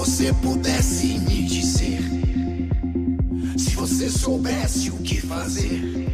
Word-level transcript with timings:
você 0.00 0.32
pudesse 0.32 1.18
me 1.18 1.44
dizer, 1.44 2.00
se 3.58 3.76
você 3.76 4.08
soubesse 4.08 4.88
o 4.88 4.96
que 5.02 5.20
fazer, 5.20 6.08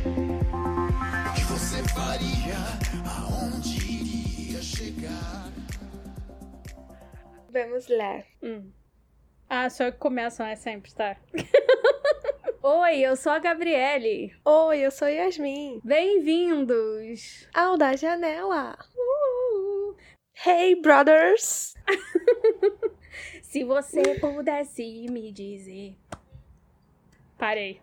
o 1.30 1.32
que 1.32 1.44
você 1.44 1.84
faria, 1.94 2.56
aonde 3.08 3.78
iria 3.78 4.60
chegar? 4.60 5.52
Vamos 7.48 7.86
lá. 7.86 8.24
Hum. 8.42 8.72
Ah, 9.48 9.70
só 9.70 9.92
que 9.92 9.98
começam, 9.98 10.44
é 10.44 10.56
sempre, 10.56 10.92
tá? 10.92 11.16
Oi, 12.64 12.98
eu 12.98 13.14
sou 13.14 13.30
a 13.30 13.38
Gabriele. 13.38 14.34
Oi, 14.44 14.80
eu 14.80 14.90
sou 14.90 15.06
Yasmin. 15.06 15.80
Bem-vindos 15.84 17.48
ao 17.54 17.78
da 17.78 17.94
janela. 17.94 18.76
Uh! 18.96 19.94
Hey, 20.44 20.74
brothers! 20.74 21.74
Se 23.56 23.64
você 23.64 24.02
pudesse 24.20 24.82
me 25.08 25.32
dizer. 25.32 25.96
Parei. 27.38 27.80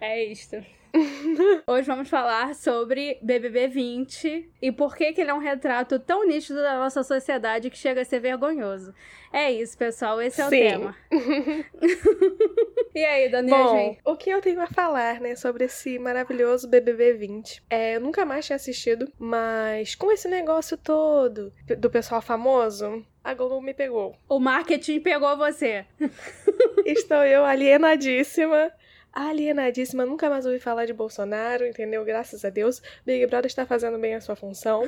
É 0.00 0.24
isto. 0.24 0.64
Hoje 1.66 1.84
vamos 1.84 2.08
falar 2.08 2.54
sobre 2.54 3.18
BBB 3.20 3.66
20 3.66 4.50
e 4.62 4.70
por 4.70 4.94
que, 4.94 5.12
que 5.12 5.20
ele 5.20 5.30
é 5.30 5.34
um 5.34 5.40
retrato 5.40 5.98
tão 5.98 6.24
nítido 6.24 6.62
da 6.62 6.78
nossa 6.78 7.02
sociedade 7.02 7.70
que 7.70 7.76
chega 7.76 8.02
a 8.02 8.04
ser 8.04 8.20
vergonhoso. 8.20 8.94
É 9.32 9.50
isso, 9.50 9.76
pessoal. 9.76 10.22
Esse 10.22 10.40
é 10.40 10.44
Sim. 10.44 10.56
o 10.56 10.70
tema. 10.70 10.96
e 12.94 13.04
aí, 13.04 13.28
Daniela? 13.28 13.64
Bom, 13.64 13.96
o 14.04 14.16
que 14.16 14.30
eu 14.30 14.40
tenho 14.40 14.60
a 14.60 14.68
falar, 14.68 15.20
né, 15.20 15.34
sobre 15.34 15.64
esse 15.64 15.98
maravilhoso 15.98 16.68
BBB 16.68 17.14
20? 17.14 17.64
É, 17.68 17.96
eu 17.96 18.00
nunca 18.00 18.24
mais 18.24 18.46
tinha 18.46 18.56
assistido, 18.56 19.12
mas 19.18 19.96
com 19.96 20.12
esse 20.12 20.28
negócio 20.28 20.76
todo 20.78 21.52
do 21.78 21.90
pessoal 21.90 22.22
famoso, 22.22 23.04
a 23.26 23.34
Globo 23.34 23.60
me 23.60 23.74
pegou. 23.74 24.16
O 24.28 24.38
marketing 24.38 25.00
pegou 25.00 25.36
você. 25.36 25.84
Estou 26.86 27.24
eu 27.24 27.44
alienadíssima 27.44 28.70
alienadíssima, 29.12 30.04
nunca 30.04 30.28
mais 30.28 30.44
ouvi 30.44 30.60
falar 30.60 30.84
de 30.84 30.92
Bolsonaro, 30.92 31.66
entendeu? 31.66 32.04
Graças 32.04 32.44
a 32.44 32.50
Deus. 32.50 32.82
Big 33.04 33.26
Brother 33.26 33.46
está 33.46 33.64
fazendo 33.64 33.98
bem 33.98 34.14
a 34.14 34.20
sua 34.20 34.36
função. 34.36 34.82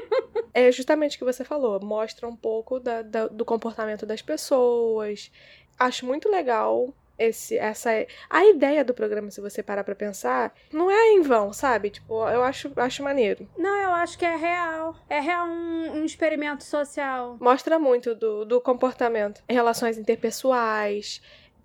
é 0.54 0.70
justamente 0.70 1.16
o 1.16 1.18
que 1.18 1.24
você 1.24 1.44
falou, 1.44 1.84
mostra 1.84 2.28
um 2.28 2.36
pouco 2.36 2.78
da, 2.78 3.02
da, 3.02 3.26
do 3.26 3.44
comportamento 3.44 4.06
das 4.06 4.22
pessoas. 4.22 5.30
Acho 5.76 6.06
muito 6.06 6.28
legal 6.28 6.94
esse, 7.18 7.56
essa 7.56 7.90
a 8.28 8.44
ideia 8.46 8.84
do 8.84 8.94
programa, 8.94 9.30
se 9.30 9.40
você 9.40 9.62
parar 9.62 9.84
para 9.84 9.94
pensar, 9.94 10.54
não 10.72 10.90
é 10.90 11.12
em 11.12 11.22
vão, 11.22 11.52
sabe? 11.52 11.90
Tipo, 11.90 12.28
eu 12.28 12.42
acho, 12.42 12.72
acho 12.76 13.02
maneiro. 13.02 13.48
Não, 13.56 13.76
eu 13.76 13.92
acho 13.92 14.18
que 14.18 14.24
é 14.24 14.36
real. 14.36 14.96
É 15.08 15.20
real 15.20 15.46
um, 15.46 16.00
um 16.00 16.04
experimento 16.04 16.64
social. 16.64 17.36
Mostra 17.40 17.78
muito 17.78 18.14
do, 18.14 18.44
do 18.44 18.60
comportamento, 18.60 19.42
relações 19.48 19.98
interpessoais, 19.98 21.20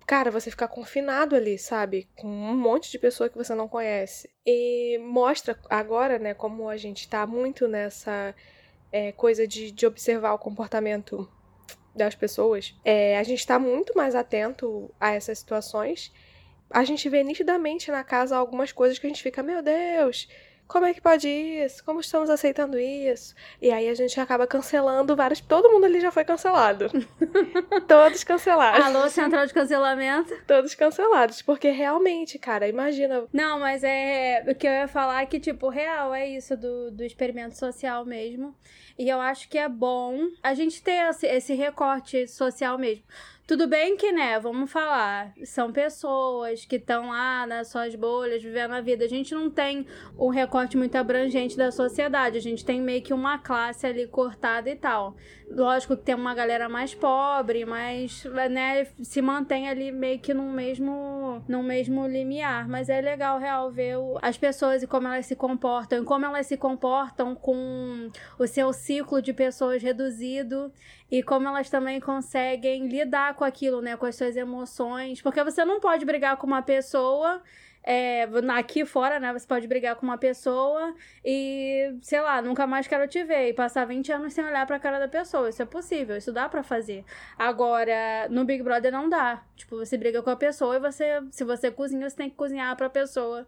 cara, 0.06 0.30
você 0.30 0.50
ficar 0.50 0.66
confinado 0.66 1.36
ali, 1.36 1.56
sabe? 1.56 2.08
Com 2.16 2.26
um 2.26 2.56
monte 2.56 2.90
de 2.90 2.98
pessoa 2.98 3.28
que 3.28 3.38
você 3.38 3.54
não 3.54 3.68
conhece. 3.68 4.28
E 4.44 4.98
mostra 4.98 5.56
agora, 5.68 6.18
né, 6.18 6.34
como 6.34 6.68
a 6.68 6.76
gente 6.76 7.08
tá 7.08 7.24
muito 7.28 7.68
nessa 7.68 8.34
é, 8.90 9.12
coisa 9.12 9.46
de, 9.46 9.70
de 9.70 9.86
observar 9.86 10.32
o 10.32 10.38
comportamento 10.38 11.28
das 12.04 12.14
pessoas. 12.14 12.74
É, 12.84 13.18
a 13.18 13.22
gente 13.22 13.46
tá 13.46 13.58
muito 13.58 13.96
mais 13.96 14.14
atento 14.14 14.90
a 14.98 15.12
essas 15.12 15.38
situações. 15.38 16.12
A 16.70 16.84
gente 16.84 17.08
vê 17.08 17.22
nitidamente 17.22 17.90
na 17.90 18.02
casa 18.02 18.36
algumas 18.36 18.72
coisas 18.72 18.98
que 18.98 19.06
a 19.06 19.10
gente 19.10 19.22
fica, 19.22 19.42
meu 19.42 19.62
Deus, 19.62 20.28
como 20.70 20.86
é 20.86 20.94
que 20.94 21.00
pode 21.00 21.28
isso? 21.28 21.84
Como 21.84 21.98
estamos 21.98 22.30
aceitando 22.30 22.78
isso? 22.78 23.34
E 23.60 23.72
aí 23.72 23.88
a 23.88 23.94
gente 23.94 24.20
acaba 24.20 24.46
cancelando 24.46 25.16
vários. 25.16 25.40
Todo 25.40 25.68
mundo 25.68 25.84
ali 25.84 26.00
já 26.00 26.12
foi 26.12 26.24
cancelado. 26.24 26.86
Todos 27.88 28.22
cancelados. 28.22 28.86
Alô, 28.86 29.10
central 29.10 29.46
de 29.46 29.52
cancelamento? 29.52 30.32
Todos 30.46 30.72
cancelados. 30.76 31.42
Porque 31.42 31.70
realmente, 31.70 32.38
cara, 32.38 32.68
imagina. 32.68 33.24
Não, 33.32 33.58
mas 33.58 33.82
é. 33.82 34.44
O 34.48 34.54
que 34.54 34.64
eu 34.64 34.70
ia 34.70 34.86
falar 34.86 35.22
é 35.22 35.26
que, 35.26 35.40
tipo, 35.40 35.68
real 35.68 36.14
é 36.14 36.28
isso 36.28 36.56
do, 36.56 36.92
do 36.92 37.02
experimento 37.02 37.58
social 37.58 38.04
mesmo. 38.04 38.54
E 38.96 39.08
eu 39.08 39.20
acho 39.20 39.48
que 39.48 39.58
é 39.58 39.68
bom 39.68 40.28
a 40.40 40.54
gente 40.54 40.80
ter 40.84 41.10
esse, 41.10 41.26
esse 41.26 41.54
recorte 41.54 42.28
social 42.28 42.78
mesmo. 42.78 43.02
Tudo 43.50 43.66
bem 43.66 43.96
que, 43.96 44.12
né, 44.12 44.38
vamos 44.38 44.70
falar, 44.70 45.34
são 45.44 45.72
pessoas 45.72 46.64
que 46.64 46.76
estão 46.76 47.08
lá 47.08 47.44
nas 47.48 47.66
suas 47.66 47.96
bolhas, 47.96 48.40
vivendo 48.40 48.74
a 48.74 48.80
vida. 48.80 49.04
A 49.04 49.08
gente 49.08 49.34
não 49.34 49.50
tem 49.50 49.88
um 50.16 50.28
recorte 50.28 50.76
muito 50.76 50.94
abrangente 50.94 51.56
da 51.56 51.72
sociedade, 51.72 52.38
a 52.38 52.40
gente 52.40 52.64
tem 52.64 52.80
meio 52.80 53.02
que 53.02 53.12
uma 53.12 53.38
classe 53.38 53.88
ali 53.88 54.06
cortada 54.06 54.70
e 54.70 54.76
tal. 54.76 55.16
Lógico 55.50 55.96
que 55.96 56.04
tem 56.04 56.14
uma 56.14 56.32
galera 56.32 56.68
mais 56.68 56.94
pobre, 56.94 57.64
mas, 57.64 58.22
né, 58.52 58.86
se 59.02 59.20
mantém 59.20 59.68
ali 59.68 59.90
meio 59.90 60.20
que 60.20 60.32
no 60.32 60.44
mesmo, 60.44 60.92
no 61.48 61.62
mesmo 61.62 62.06
limiar. 62.06 62.68
Mas 62.68 62.88
é 62.88 63.00
legal, 63.00 63.38
real, 63.38 63.70
ver 63.70 63.96
o, 63.98 64.18
as 64.22 64.36
pessoas 64.36 64.82
e 64.82 64.86
como 64.86 65.06
elas 65.08 65.26
se 65.26 65.36
comportam, 65.36 66.02
e 66.02 66.04
como 66.04 66.24
elas 66.24 66.46
se 66.46 66.56
comportam 66.56 67.34
com 67.34 68.10
o 68.38 68.46
seu 68.46 68.72
ciclo 68.72 69.20
de 69.20 69.32
pessoas 69.32 69.82
reduzido. 69.82 70.72
E 71.10 71.22
como 71.22 71.48
elas 71.48 71.68
também 71.68 72.00
conseguem 72.00 72.86
lidar 72.86 73.34
com 73.34 73.44
aquilo, 73.44 73.80
né, 73.82 73.96
com 73.96 74.06
as 74.06 74.14
suas 74.14 74.36
emoções, 74.36 75.20
porque 75.20 75.42
você 75.42 75.64
não 75.64 75.80
pode 75.80 76.04
brigar 76.04 76.36
com 76.36 76.46
uma 76.46 76.62
pessoa 76.62 77.42
é, 77.82 78.28
aqui 78.56 78.84
fora, 78.84 79.18
né? 79.18 79.32
Você 79.32 79.46
pode 79.46 79.66
brigar 79.66 79.96
com 79.96 80.04
uma 80.04 80.18
pessoa 80.18 80.94
e, 81.24 81.94
sei 82.02 82.20
lá, 82.20 82.42
nunca 82.42 82.66
mais 82.66 82.86
quero 82.86 83.08
te 83.08 83.24
ver. 83.24 83.48
E 83.48 83.54
passar 83.54 83.86
20 83.86 84.12
anos 84.12 84.32
sem 84.32 84.44
olhar 84.44 84.66
pra 84.66 84.78
cara 84.78 84.98
da 84.98 85.08
pessoa. 85.08 85.48
Isso 85.48 85.62
é 85.62 85.66
possível, 85.66 86.16
isso 86.16 86.32
dá 86.32 86.48
para 86.48 86.62
fazer. 86.62 87.04
Agora, 87.38 88.28
no 88.28 88.44
Big 88.44 88.62
Brother 88.62 88.92
não 88.92 89.08
dá. 89.08 89.42
Tipo, 89.56 89.76
você 89.76 89.96
briga 89.96 90.22
com 90.22 90.30
a 90.30 90.36
pessoa 90.36 90.76
e 90.76 90.80
você, 90.80 91.20
se 91.30 91.44
você 91.44 91.70
cozinha, 91.70 92.08
você 92.08 92.16
tem 92.16 92.30
que 92.30 92.36
cozinhar 92.36 92.76
pra 92.76 92.90
pessoa 92.90 93.46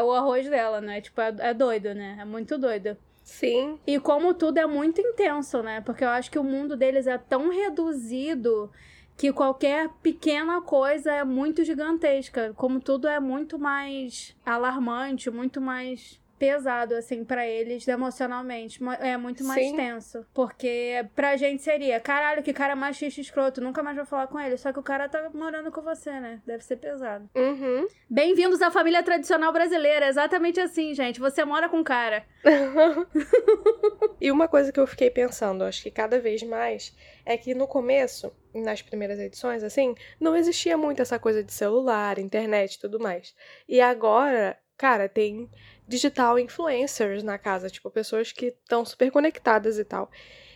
o 0.00 0.12
arroz 0.12 0.48
dela, 0.48 0.80
né? 0.80 1.00
Tipo, 1.00 1.20
é, 1.20 1.34
é 1.38 1.54
doido, 1.54 1.94
né? 1.94 2.18
É 2.20 2.24
muito 2.24 2.56
doido. 2.56 2.96
Sim. 3.22 3.78
E 3.86 3.98
como 4.00 4.34
tudo 4.34 4.58
é 4.58 4.66
muito 4.66 5.00
intenso, 5.00 5.62
né? 5.62 5.80
Porque 5.80 6.04
eu 6.04 6.08
acho 6.08 6.30
que 6.30 6.38
o 6.38 6.44
mundo 6.44 6.76
deles 6.76 7.06
é 7.06 7.18
tão 7.18 7.50
reduzido 7.50 8.70
que 9.16 9.32
qualquer 9.32 9.88
pequena 10.02 10.60
coisa 10.60 11.12
é 11.12 11.24
muito 11.24 11.64
gigantesca. 11.64 12.52
Como 12.54 12.80
tudo 12.80 13.06
é 13.08 13.20
muito 13.20 13.58
mais 13.58 14.36
alarmante, 14.44 15.30
muito 15.30 15.60
mais 15.60 16.20
pesado, 16.42 16.96
assim, 16.96 17.24
para 17.24 17.46
eles 17.46 17.86
emocionalmente. 17.86 18.80
É 18.98 19.16
muito 19.16 19.44
mais 19.44 19.64
Sim. 19.64 19.76
tenso. 19.76 20.26
Porque 20.34 21.06
pra 21.14 21.36
gente 21.36 21.62
seria, 21.62 22.00
caralho, 22.00 22.42
que 22.42 22.52
cara 22.52 22.74
machista 22.74 23.20
escroto, 23.20 23.60
nunca 23.60 23.80
mais 23.80 23.96
vou 23.96 24.04
falar 24.04 24.26
com 24.26 24.40
ele. 24.40 24.56
Só 24.56 24.72
que 24.72 24.80
o 24.80 24.82
cara 24.82 25.08
tá 25.08 25.30
morando 25.32 25.70
com 25.70 25.80
você, 25.80 26.10
né? 26.10 26.42
Deve 26.44 26.64
ser 26.64 26.78
pesado. 26.78 27.30
Uhum. 27.36 27.86
Bem-vindos 28.10 28.60
à 28.60 28.72
família 28.72 29.04
tradicional 29.04 29.52
brasileira. 29.52 30.08
Exatamente 30.08 30.58
assim, 30.58 30.92
gente. 30.94 31.20
Você 31.20 31.44
mora 31.44 31.68
com 31.68 31.84
cara. 31.84 32.24
e 34.20 34.28
uma 34.32 34.48
coisa 34.48 34.72
que 34.72 34.80
eu 34.80 34.86
fiquei 34.88 35.10
pensando, 35.10 35.62
acho 35.62 35.80
que 35.80 35.92
cada 35.92 36.18
vez 36.18 36.42
mais, 36.42 36.92
é 37.24 37.36
que 37.36 37.54
no 37.54 37.68
começo, 37.68 38.32
nas 38.52 38.82
primeiras 38.82 39.20
edições, 39.20 39.62
assim, 39.62 39.94
não 40.18 40.34
existia 40.34 40.76
muito 40.76 41.00
essa 41.00 41.20
coisa 41.20 41.44
de 41.44 41.52
celular, 41.52 42.18
internet 42.18 42.74
e 42.74 42.80
tudo 42.80 42.98
mais. 42.98 43.32
E 43.68 43.80
agora, 43.80 44.58
cara, 44.76 45.08
tem 45.08 45.48
digital 45.86 46.38
influencers 46.38 47.22
na 47.22 47.38
casa, 47.38 47.68
tipo, 47.68 47.90
pessoas 47.90 48.32
que 48.32 48.46
estão 48.46 48.84
super 48.84 49.10
conectadas 49.10 49.78
e 49.78 49.84
tal. 49.84 50.10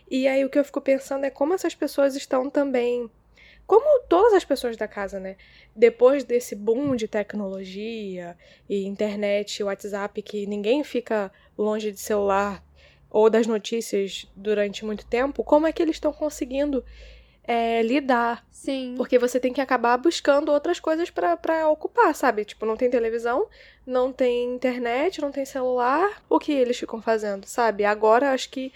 E 0.09 0.27
aí 0.27 0.43
o 0.45 0.49
que 0.49 0.57
eu 0.57 0.63
fico 0.63 0.81
pensando 0.81 1.25
é 1.25 1.29
como 1.29 1.53
essas 1.53 1.75
pessoas 1.75 2.15
estão 2.15 2.49
também. 2.49 3.09
Como 3.65 4.03
todas 4.07 4.33
as 4.33 4.45
pessoas 4.45 4.77
da 4.77 4.87
casa, 4.87 5.19
né? 5.19 5.35
Depois 5.75 6.23
desse 6.23 6.55
boom 6.55 6.95
de 6.95 7.07
tecnologia 7.07 8.37
e 8.69 8.85
internet, 8.85 9.61
WhatsApp, 9.61 10.21
que 10.21 10.47
ninguém 10.47 10.83
fica 10.85 11.29
longe 11.57 11.91
de 11.91 11.99
celular 11.99 12.63
ou 13.09 13.29
das 13.29 13.45
notícias 13.45 14.25
durante 14.35 14.85
muito 14.85 15.05
tempo, 15.05 15.43
como 15.43 15.67
é 15.67 15.73
que 15.73 15.81
eles 15.81 15.97
estão 15.97 16.13
conseguindo 16.13 16.83
é, 17.47 17.81
lidar. 17.81 18.45
Sim. 18.51 18.95
Porque 18.97 19.17
você 19.17 19.39
tem 19.39 19.53
que 19.53 19.61
acabar 19.61 19.97
buscando 19.97 20.51
outras 20.51 20.79
coisas 20.79 21.09
para 21.09 21.69
ocupar, 21.69 22.13
sabe? 22.13 22.43
Tipo, 22.43 22.65
não 22.65 22.75
tem 22.75 22.89
televisão, 22.89 23.47
não 23.85 24.11
tem 24.11 24.53
internet, 24.53 25.21
não 25.21 25.31
tem 25.31 25.45
celular. 25.45 26.21
O 26.29 26.37
que 26.37 26.51
eles 26.51 26.77
ficam 26.77 27.01
fazendo, 27.01 27.45
sabe? 27.45 27.85
Agora 27.85 28.33
acho 28.33 28.49
que 28.49 28.73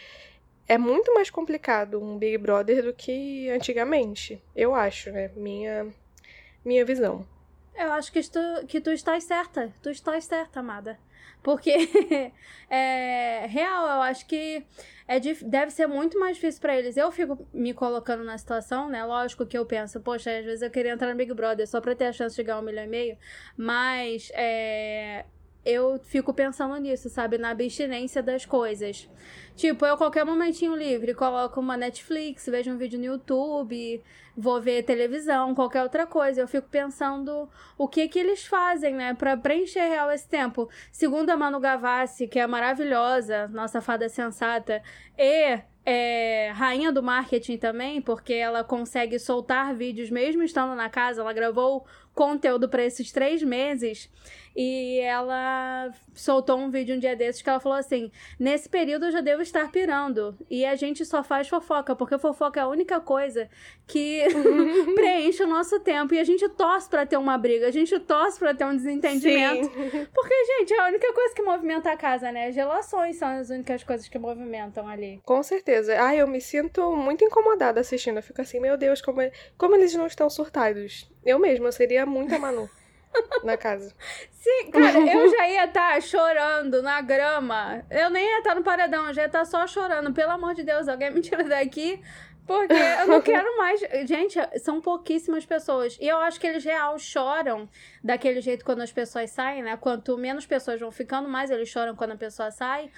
é 0.68 0.78
muito 0.78 1.14
mais 1.14 1.30
complicado 1.30 2.02
um 2.02 2.18
Big 2.18 2.38
Brother 2.38 2.82
do 2.82 2.94
que 2.94 3.50
antigamente. 3.50 4.42
Eu 4.56 4.74
acho, 4.74 5.12
né? 5.12 5.30
Minha, 5.36 5.88
minha 6.64 6.86
visão. 6.86 7.28
Eu 7.76 7.92
acho 7.92 8.12
que 8.12 8.22
tu, 8.22 8.40
que 8.68 8.80
tu 8.80 8.92
estás 8.92 9.26
certa. 9.26 9.74
Tu 9.82 9.90
estás 9.90 10.24
certa, 10.24 10.62
amada. 10.62 10.98
Porque 11.44 11.72
é 12.70 13.46
real, 13.48 13.86
eu 13.88 14.02
acho 14.02 14.26
que 14.28 14.66
é, 15.08 15.20
deve 15.20 15.72
ser 15.72 15.88
muito 15.88 16.20
mais 16.20 16.36
difícil 16.36 16.62
para 16.62 16.78
eles. 16.78 16.96
Eu 16.96 17.12
fico 17.12 17.48
me 17.54 17.74
colocando 17.74 18.24
na 18.24 18.38
situação, 18.38 18.90
né? 18.90 19.04
Lógico 19.04 19.46
que 19.46 19.58
eu 19.58 19.66
penso, 19.66 20.00
poxa, 20.00 20.38
às 20.38 20.46
vezes 20.46 20.62
eu 20.62 20.70
queria 20.70 20.92
entrar 20.92 21.10
no 21.10 21.16
Big 21.16 21.34
Brother 21.34 21.68
só 21.68 21.82
pra 21.82 21.96
ter 21.96 22.06
a 22.06 22.14
chance 22.14 22.36
de 22.36 22.44
ganhar 22.44 22.60
um 22.60 22.62
milhão 22.62 22.84
e 22.84 22.88
meio, 22.88 23.18
mas 23.58 24.32
é, 24.34 25.26
eu 25.66 26.00
fico 26.04 26.34
pensando 26.34 26.76
nisso, 26.78 27.10
sabe? 27.10 27.38
Na 27.38 27.52
abstinência 27.52 28.22
das 28.24 28.46
coisas. 28.46 29.08
Tipo, 29.56 29.86
eu 29.86 29.98
qualquer 29.98 30.26
momentinho 30.26 30.76
livre 30.76 31.14
coloco 31.14 31.60
uma 31.60 31.78
Netflix, 31.78 32.46
vejo 32.48 32.72
um 32.72 32.78
vídeo 32.78 32.98
no 32.98 33.06
YouTube, 33.06 34.02
vou 34.36 34.60
ver 34.60 34.84
televisão, 34.84 35.54
qualquer 35.54 35.84
outra 35.84 36.08
coisa. 36.08 36.42
Eu 36.42 36.48
fico 36.48 36.68
pensando 36.68 37.48
o 37.78 37.88
que 37.88 38.08
que 38.08 38.18
eles 38.18 38.46
fazem, 38.46 38.96
né, 38.96 39.14
para 39.14 39.38
preencher 39.38 39.88
real 39.88 40.12
esse 40.12 40.28
tempo. 40.28 40.70
Segundo 40.92 41.30
a 41.30 41.38
Manu 41.38 41.60
Gavassi, 41.60 42.28
que 42.28 42.40
é 42.40 42.48
maravilhosa, 42.48 43.48
nossa 43.50 43.82
fada 43.82 44.10
sensata, 44.10 44.82
e 45.18 45.60
é, 45.86 46.52
rainha 46.54 46.92
do 46.92 47.02
marketing 47.02 47.58
também, 47.58 48.02
porque 48.02 48.34
ela 48.34 48.64
consegue 48.64 49.18
soltar 49.18 49.74
vídeos 49.74 50.10
mesmo 50.10 50.44
estando 50.44 50.76
na 50.76 50.90
casa. 50.90 51.22
Ela 51.22 51.34
gravou 51.34 51.86
conteúdo 52.22 52.70
para 52.70 52.86
esses 52.86 53.12
três 53.12 53.42
meses 53.42 54.08
e 54.56 55.00
ela 55.00 55.92
soltou 56.14 56.58
um 56.58 56.70
vídeo 56.70 56.96
um 56.96 57.00
dia 57.00 57.16
desses 57.16 57.42
que 57.42 57.50
ela 57.50 57.60
falou 57.60 57.78
assim: 57.78 58.12
nesse 58.40 58.70
período 58.70 59.06
eu 59.06 59.12
já 59.12 59.22
devo 59.22 59.42
estar 59.42 59.72
pirando. 59.72 60.38
E 60.50 60.66
a 60.66 60.76
gente 60.76 61.06
só 61.06 61.24
faz 61.24 61.48
fofoca, 61.48 61.96
porque 61.96 62.18
fofoca 62.20 62.60
é 62.60 62.64
a 62.64 62.68
única 62.68 63.00
coisa 63.00 63.50
que 63.88 64.24
preenche 64.94 65.42
o 65.44 65.48
nosso 65.48 65.80
tempo. 65.80 66.14
E 66.14 66.20
a 66.20 66.24
gente 66.24 66.48
torce 66.50 66.90
para 66.90 67.06
ter 67.06 67.18
uma 67.18 67.38
briga, 67.38 67.68
a 67.68 67.72
gente 67.72 67.98
torce 68.00 68.38
para 68.38 68.54
ter 68.54 68.66
um 68.66 68.76
desentendimento. 68.76 69.66
Sim. 69.66 70.08
Porque, 70.14 70.46
gente, 70.46 70.74
é 70.74 70.80
a 70.82 70.88
única 70.88 71.14
coisa 71.14 71.34
que 71.34 71.42
movimenta 71.42 71.92
a 71.92 71.98
casa, 71.98 72.32
né? 72.32 72.48
As 72.48 72.56
relações 72.56 73.18
são 73.18 73.30
as 73.30 73.50
únicas 73.50 73.84
coisas 73.84 74.08
que 74.08 74.20
movimentam 74.20 74.88
ali. 74.88 75.22
Com 75.26 75.42
certeza. 75.42 76.00
Ai, 76.00 76.22
eu 76.22 76.28
me 76.28 76.42
sinto 76.42 76.96
muito 76.96 77.24
incomodada 77.24 77.80
assistindo. 77.80 78.18
Eu 78.18 78.24
fico 78.24 78.42
assim, 78.42 78.60
meu 78.60 78.78
Deus, 78.78 79.02
como, 79.02 79.22
é... 79.22 79.32
como 79.58 79.76
eles 79.76 79.96
não 79.96 80.06
estão 80.06 80.30
surtados. 80.30 81.10
Eu 81.26 81.40
mesma 81.40 81.72
seria 81.72 82.06
muito 82.06 82.34
a 82.36 82.40
Manu. 82.40 82.70
na 83.44 83.58
casa. 83.58 83.94
Sim, 84.32 84.72
cara, 84.72 85.00
eu 85.00 85.30
já 85.30 85.48
ia 85.48 85.66
estar 85.66 85.94
tá 85.94 86.02
chorando 86.02 86.82
na 86.82 87.02
grama. 87.02 87.84
Eu 87.90 88.10
nem 88.10 88.26
ia 88.26 88.38
estar 88.40 88.52
tá 88.52 88.56
no 88.56 88.64
paredão, 88.64 89.08
eu 89.08 89.14
já 89.14 89.24
ia 89.24 89.28
estar 89.28 89.40
tá 89.40 89.46
só 89.46 89.68
chorando. 89.68 90.14
Pelo 90.14 90.32
amor 90.32 90.54
de 90.54 90.64
Deus, 90.64 90.88
alguém 90.88 91.12
me 91.12 91.22
tira 91.22 91.44
daqui. 91.44 92.02
Porque 92.46 92.74
eu 92.74 93.08
não 93.08 93.22
quero 93.22 93.58
mais. 93.58 93.80
Gente, 94.06 94.40
são 94.60 94.82
pouquíssimas 94.82 95.46
pessoas. 95.46 95.98
E 96.02 96.08
eu 96.08 96.18
acho 96.18 96.40
que 96.40 96.48
eles 96.48 96.64
real 96.64 96.98
choram 96.98 97.70
daquele 98.04 98.42
jeito 98.42 98.66
quando 98.66 98.82
as 98.82 98.92
pessoas 98.92 99.30
saem, 99.30 99.62
né? 99.62 99.78
Quanto 99.78 100.18
menos 100.18 100.46
pessoas 100.46 100.80
vão 100.80 100.92
ficando, 100.92 101.30
mais 101.30 101.52
eles 101.52 101.70
choram 101.70 101.96
quando 101.96 102.12
a 102.12 102.18
pessoa 102.18 102.52
sai. 102.52 102.92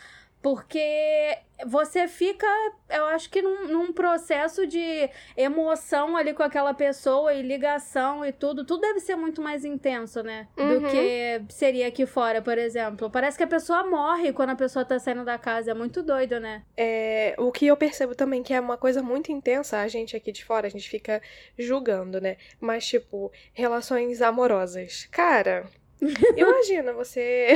Porque 0.43 1.39
você 1.65 2.05
fica, 2.05 2.45
eu 2.89 3.05
acho 3.05 3.29
que 3.29 3.41
num, 3.41 3.69
num, 3.69 3.93
processo 3.93 4.67
de 4.67 5.09
emoção 5.37 6.17
ali 6.17 6.33
com 6.33 6.43
aquela 6.43 6.73
pessoa 6.73 7.33
e 7.33 7.41
ligação 7.41 8.25
e 8.25 8.33
tudo. 8.33 8.65
Tudo 8.65 8.81
deve 8.81 8.99
ser 8.99 9.15
muito 9.15 9.41
mais 9.41 9.63
intenso, 9.63 10.21
né? 10.21 10.49
Uhum. 10.57 10.81
Do 10.81 10.89
que 10.89 11.41
seria 11.47 11.87
aqui 11.87 12.05
fora, 12.05 12.41
por 12.41 12.57
exemplo. 12.57 13.09
Parece 13.09 13.37
que 13.37 13.43
a 13.45 13.47
pessoa 13.47 13.85
morre 13.85 14.33
quando 14.33 14.49
a 14.49 14.55
pessoa 14.55 14.83
tá 14.83 14.99
saindo 14.99 15.23
da 15.23 15.37
casa. 15.37 15.71
É 15.71 15.73
muito 15.73 16.03
doido, 16.03 16.41
né? 16.41 16.63
É, 16.75 17.35
o 17.37 17.49
que 17.49 17.65
eu 17.65 17.77
percebo 17.77 18.13
também 18.13 18.43
que 18.43 18.53
é 18.53 18.59
uma 18.59 18.75
coisa 18.75 19.01
muito 19.01 19.31
intensa, 19.31 19.79
a 19.79 19.87
gente 19.87 20.13
aqui 20.13 20.33
de 20.33 20.43
fora, 20.43 20.67
a 20.67 20.69
gente 20.69 20.89
fica 20.89 21.21
julgando, 21.57 22.19
né? 22.19 22.35
Mas, 22.59 22.85
tipo, 22.85 23.31
relações 23.53 24.21
amorosas. 24.21 25.07
Cara, 25.09 25.65
Imagina, 26.35 26.93
você. 26.93 27.47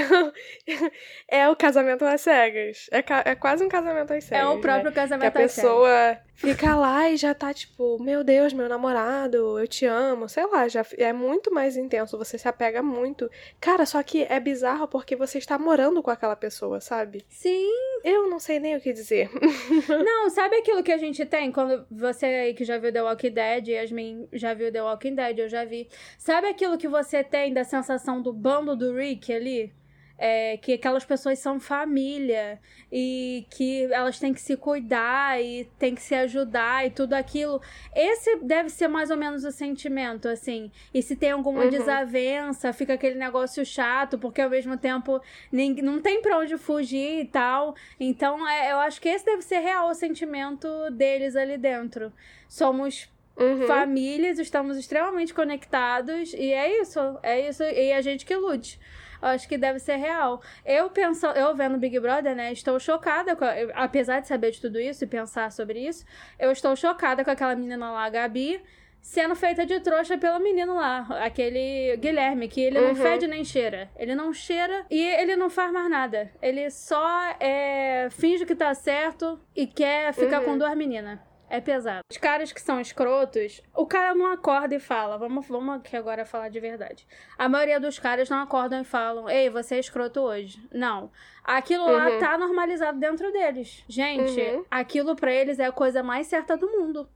é 1.28 1.50
o 1.50 1.56
casamento 1.56 2.06
às 2.06 2.22
cegas. 2.22 2.88
É, 2.92 3.02
ca... 3.02 3.24
é 3.26 3.36
quase 3.36 3.64
um 3.64 3.70
casamento 3.70 4.14
às 4.14 4.24
cegas. 4.24 4.46
É 4.46 4.48
o 4.48 4.60
próprio 4.60 4.90
né? 4.90 4.96
casamento 4.96 5.32
que 5.32 5.38
a 5.38 5.42
pessoa 5.42 6.18
fica 6.38 6.76
lá 6.76 7.10
e 7.10 7.18
já 7.18 7.34
tá 7.34 7.54
tipo, 7.54 8.02
meu 8.02 8.24
Deus, 8.24 8.54
meu 8.54 8.70
namorado, 8.70 9.60
eu 9.60 9.68
te 9.68 9.86
amo. 9.86 10.30
Sei 10.30 10.46
lá, 10.46 10.68
já 10.68 10.86
é 10.98 11.12
muito 11.12 11.54
mais 11.54 11.76
intenso. 11.76 12.18
Você 12.18 12.38
se 12.38 12.48
apega 12.48 12.82
muito. 12.82 13.30
Cara, 13.60 13.86
só 13.86 14.02
que 14.04 14.24
é 14.30 14.40
bizarro 14.40 14.88
porque 14.88 15.16
você 15.16 15.38
está 15.40 15.58
morando 15.58 16.02
com 16.02 16.12
aquela 16.12 16.36
pessoa, 16.36 16.80
sabe? 16.80 17.26
Sim. 17.30 17.68
Eu 18.04 18.30
não 18.30 18.40
sei 18.40 18.60
nem 18.60 18.76
o 18.76 18.82
que 18.82 18.94
dizer. 18.94 19.30
não, 19.90 20.30
sabe 20.30 20.58
aquilo 20.58 20.84
que 20.84 20.92
a 20.92 20.98
gente 20.98 21.26
tem 21.26 21.52
quando 21.52 21.86
você 21.90 22.26
aí 22.26 22.54
que 22.54 22.64
já 22.64 22.78
viu 22.78 22.94
The 22.94 23.02
Walking 23.02 23.32
Dead, 23.32 23.68
Yasmin 23.70 24.30
já 24.32 24.54
viu 24.54 24.72
The 24.72 24.84
Walking 24.84 25.16
Dead, 25.16 25.40
eu 25.40 25.50
já 25.50 25.66
vi. 25.66 25.90
Sabe 26.18 26.48
aquilo 26.48 26.78
que 26.78 26.88
você 26.88 27.24
tem 27.24 27.52
da 27.52 27.64
sensação 27.64 28.22
do 28.22 28.32
bando 28.38 28.76
do 28.76 28.96
Rick 28.96 29.34
ali. 29.34 29.74
É, 30.20 30.58
que 30.58 30.74
aquelas 30.74 31.06
pessoas 31.06 31.38
são 31.38 31.60
família 31.60 32.60
e 32.92 33.46
que 33.52 33.84
elas 33.94 34.18
têm 34.18 34.34
que 34.34 34.42
se 34.42 34.58
cuidar 34.58 35.40
e 35.40 35.66
têm 35.78 35.94
que 35.94 36.02
se 36.02 36.16
ajudar 36.16 36.88
e 36.88 36.90
tudo 36.90 37.14
aquilo. 37.14 37.62
Esse 37.96 38.38
deve 38.38 38.70
ser 38.70 38.88
mais 38.88 39.12
ou 39.12 39.18
menos 39.18 39.44
o 39.44 39.52
sentimento, 39.52 40.28
assim. 40.28 40.72
E 40.92 41.04
se 41.04 41.16
tem 41.16 41.30
alguma 41.30 41.66
uhum. 41.66 41.70
desavença, 41.70 42.74
fica 42.74 42.96
aquele 42.96 43.14
negócio 43.14 43.64
chato, 43.64 44.18
porque 44.18 44.42
ao 44.42 44.50
mesmo 44.50 44.76
tempo 44.76 45.22
ninguém, 45.52 45.84
não 45.84 46.02
tem 46.02 46.20
pra 46.20 46.40
onde 46.40 46.58
fugir 46.58 47.20
e 47.22 47.26
tal. 47.26 47.76
Então, 48.00 48.50
é, 48.50 48.72
eu 48.72 48.80
acho 48.80 49.00
que 49.00 49.10
esse 49.10 49.24
deve 49.24 49.44
ser 49.44 49.60
real 49.60 49.88
o 49.88 49.94
sentimento 49.94 50.68
deles 50.90 51.36
ali 51.36 51.60
dentro. 51.60 52.12
Somos 52.50 53.08
Uhum. 53.38 53.68
famílias, 53.68 54.40
estamos 54.40 54.78
extremamente 54.78 55.32
conectados 55.32 56.34
e 56.34 56.52
é 56.52 56.82
isso, 56.82 57.00
é 57.22 57.48
isso, 57.48 57.62
e 57.64 57.94
a 57.94 58.02
gente 58.02 58.26
que 58.26 58.36
lute. 58.36 58.80
acho 59.22 59.48
que 59.48 59.58
deve 59.58 59.80
ser 59.80 59.98
real. 59.98 60.42
Eu 60.66 60.90
penso, 60.90 61.28
eu 61.28 61.56
vendo 61.56 61.78
Big 61.78 62.00
Brother, 62.00 62.36
né, 62.36 62.52
estou 62.52 62.80
chocada, 62.80 63.36
com, 63.36 63.46
apesar 63.76 64.22
de 64.22 64.28
saber 64.28 64.52
de 64.52 64.62
tudo 64.62 64.80
isso 64.80 65.04
e 65.04 65.08
pensar 65.08 65.52
sobre 65.52 65.88
isso, 65.88 66.04
eu 66.40 66.52
estou 66.52 66.76
chocada 66.76 67.24
com 67.24 67.30
aquela 67.30 67.56
menina 67.56 67.92
lá, 67.92 68.06
a 68.06 68.10
Gabi, 68.10 68.60
sendo 69.02 69.36
feita 69.36 69.66
de 69.66 69.80
trouxa 69.80 70.18
pelo 70.18 70.40
menino 70.40 70.76
lá, 70.76 71.08
aquele 71.24 71.96
Guilherme, 71.98 72.48
que 72.48 72.62
ele 72.62 72.78
uhum. 72.78 72.88
não 72.90 72.96
fede 72.96 73.26
nem 73.26 73.44
cheira. 73.44 73.90
Ele 73.96 74.14
não 74.14 74.34
cheira 74.34 74.86
e 74.90 75.02
ele 75.02 75.36
não 75.36 75.50
faz 75.50 75.72
mais 75.72 75.90
nada. 75.90 76.30
Ele 76.42 76.70
só 76.70 77.36
é, 77.40 78.10
finge 78.12 78.46
que 78.46 78.56
tá 78.56 78.74
certo 78.74 79.40
e 79.56 79.66
quer 79.66 80.14
ficar 80.14 80.40
uhum. 80.40 80.46
com 80.46 80.58
duas 80.58 80.76
meninas. 80.76 81.20
É 81.50 81.62
pesado. 81.62 82.02
Os 82.12 82.18
caras 82.18 82.52
que 82.52 82.62
são 82.62 82.80
escrotos, 82.80 83.62
o 83.74 83.86
cara 83.86 84.14
não 84.14 84.26
acorda 84.32 84.76
e 84.76 84.80
fala. 84.80 85.18
Vamos, 85.18 85.48
vamos 85.48 85.76
aqui 85.76 85.96
agora 85.96 86.26
falar 86.26 86.50
de 86.50 86.60
verdade. 86.60 87.08
A 87.38 87.48
maioria 87.48 87.80
dos 87.80 87.98
caras 87.98 88.30
não 88.30 88.40
acordam 88.42 88.82
e 88.82 88.84
falam: 88.84 89.30
Ei, 89.30 89.50
você 89.50 89.76
é 89.76 89.80
escroto 89.80 90.20
hoje. 90.20 90.62
Não. 90.74 91.10
Aquilo 91.44 91.86
uhum. 91.86 91.92
lá 91.92 92.20
tá 92.20 92.38
normalizado 92.38 93.00
dentro 93.00 93.32
deles. 93.32 93.84
Gente, 93.88 94.42
uhum. 94.42 94.66
aquilo 94.70 95.16
para 95.16 95.32
eles 95.32 95.60
é 95.60 95.66
a 95.66 95.72
coisa 95.72 96.04
mais 96.04 96.28
certa 96.28 96.58
do 96.58 96.68
mundo. 96.68 97.10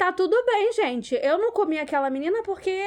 Tá 0.00 0.10
tudo 0.10 0.34
bem, 0.46 0.72
gente. 0.72 1.14
Eu 1.22 1.36
não 1.36 1.52
comi 1.52 1.78
aquela 1.78 2.08
menina 2.08 2.42
porque 2.42 2.82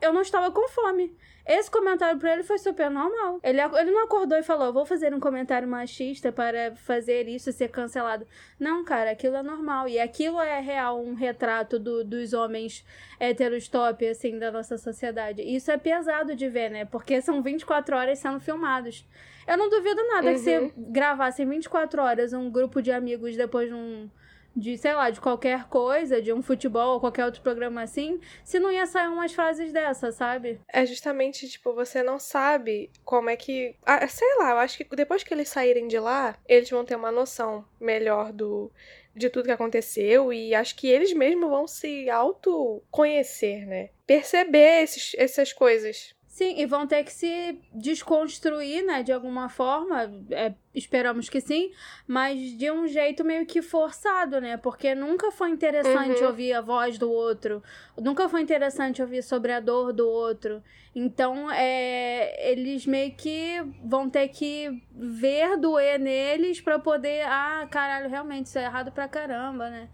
eu 0.00 0.14
não 0.14 0.22
estava 0.22 0.50
com 0.50 0.66
fome. 0.66 1.14
Esse 1.46 1.70
comentário 1.70 2.18
pra 2.18 2.32
ele 2.32 2.42
foi 2.42 2.56
super 2.56 2.90
normal. 2.90 3.38
Ele, 3.42 3.60
ele 3.60 3.90
não 3.90 4.04
acordou 4.04 4.38
e 4.38 4.42
falou: 4.42 4.72
vou 4.72 4.86
fazer 4.86 5.12
um 5.12 5.20
comentário 5.20 5.68
machista 5.68 6.32
para 6.32 6.74
fazer 6.74 7.28
isso 7.28 7.52
ser 7.52 7.68
cancelado. 7.68 8.26
Não, 8.58 8.82
cara, 8.82 9.10
aquilo 9.10 9.36
é 9.36 9.42
normal. 9.42 9.86
E 9.88 10.00
aquilo 10.00 10.40
é 10.40 10.58
real, 10.58 10.98
um 10.98 11.12
retrato 11.12 11.78
do, 11.78 12.02
dos 12.02 12.32
homens 12.32 12.82
héteros 13.20 13.68
top, 13.68 14.08
assim, 14.08 14.38
da 14.38 14.50
nossa 14.50 14.78
sociedade. 14.78 15.42
isso 15.42 15.70
é 15.70 15.76
pesado 15.76 16.34
de 16.34 16.48
ver, 16.48 16.70
né? 16.70 16.86
Porque 16.86 17.20
são 17.20 17.42
24 17.42 17.94
horas 17.94 18.18
sendo 18.20 18.40
filmados. 18.40 19.06
Eu 19.46 19.58
não 19.58 19.68
duvido 19.68 20.02
nada 20.08 20.28
uhum. 20.28 20.32
que 20.32 20.40
você 20.40 20.72
gravasse 20.78 21.42
em 21.42 21.46
24 21.46 22.00
horas 22.00 22.32
um 22.32 22.50
grupo 22.50 22.80
de 22.80 22.90
amigos 22.90 23.36
depois 23.36 23.68
de 23.68 23.74
um 23.74 24.08
de, 24.54 24.78
sei 24.78 24.94
lá, 24.94 25.10
de 25.10 25.20
qualquer 25.20 25.64
coisa, 25.68 26.22
de 26.22 26.32
um 26.32 26.42
futebol 26.42 26.94
ou 26.94 27.00
qualquer 27.00 27.24
outro 27.24 27.42
programa 27.42 27.82
assim, 27.82 28.20
se 28.44 28.58
não 28.58 28.70
ia 28.70 28.86
sair 28.86 29.08
umas 29.08 29.32
frases 29.32 29.72
dessas, 29.72 30.14
sabe? 30.14 30.60
É 30.68 30.86
justamente, 30.86 31.48
tipo, 31.48 31.74
você 31.74 32.02
não 32.02 32.18
sabe 32.18 32.90
como 33.04 33.30
é 33.30 33.36
que. 33.36 33.74
Ah, 33.84 34.06
sei 34.06 34.28
lá, 34.38 34.50
eu 34.50 34.58
acho 34.58 34.78
que 34.78 34.96
depois 34.96 35.22
que 35.22 35.34
eles 35.34 35.48
saírem 35.48 35.88
de 35.88 35.98
lá, 35.98 36.36
eles 36.46 36.70
vão 36.70 36.84
ter 36.84 36.96
uma 36.96 37.10
noção 37.10 37.64
melhor 37.80 38.32
do. 38.32 38.70
De 39.16 39.30
tudo 39.30 39.44
que 39.44 39.52
aconteceu, 39.52 40.32
e 40.32 40.56
acho 40.56 40.74
que 40.74 40.88
eles 40.88 41.12
mesmos 41.12 41.48
vão 41.48 41.68
se 41.68 42.10
autoconhecer, 42.10 43.64
né? 43.64 43.90
Perceber 44.04 44.82
esses, 44.82 45.14
essas 45.16 45.52
coisas. 45.52 46.13
Sim, 46.34 46.58
e 46.58 46.66
vão 46.66 46.84
ter 46.84 47.04
que 47.04 47.12
se 47.12 47.60
desconstruir, 47.72 48.84
né, 48.84 49.04
de 49.04 49.12
alguma 49.12 49.48
forma, 49.48 50.12
é, 50.32 50.52
esperamos 50.74 51.28
que 51.28 51.40
sim, 51.40 51.70
mas 52.08 52.58
de 52.58 52.72
um 52.72 52.88
jeito 52.88 53.22
meio 53.22 53.46
que 53.46 53.62
forçado, 53.62 54.40
né, 54.40 54.56
porque 54.56 54.96
nunca 54.96 55.30
foi 55.30 55.50
interessante 55.50 56.22
uhum. 56.22 56.26
ouvir 56.26 56.52
a 56.52 56.60
voz 56.60 56.98
do 56.98 57.08
outro, 57.08 57.62
nunca 57.96 58.28
foi 58.28 58.40
interessante 58.40 59.00
ouvir 59.00 59.22
sobre 59.22 59.52
a 59.52 59.60
dor 59.60 59.92
do 59.92 60.08
outro, 60.08 60.60
então 60.92 61.48
é, 61.52 62.50
eles 62.50 62.84
meio 62.84 63.12
que 63.12 63.62
vão 63.84 64.10
ter 64.10 64.26
que 64.26 64.82
ver 64.90 65.56
doer 65.56 66.00
neles 66.00 66.60
para 66.60 66.80
poder, 66.80 67.24
ah, 67.26 67.64
caralho, 67.70 68.10
realmente 68.10 68.46
isso 68.46 68.58
é 68.58 68.64
errado 68.64 68.90
pra 68.90 69.06
caramba, 69.06 69.70
né, 69.70 69.88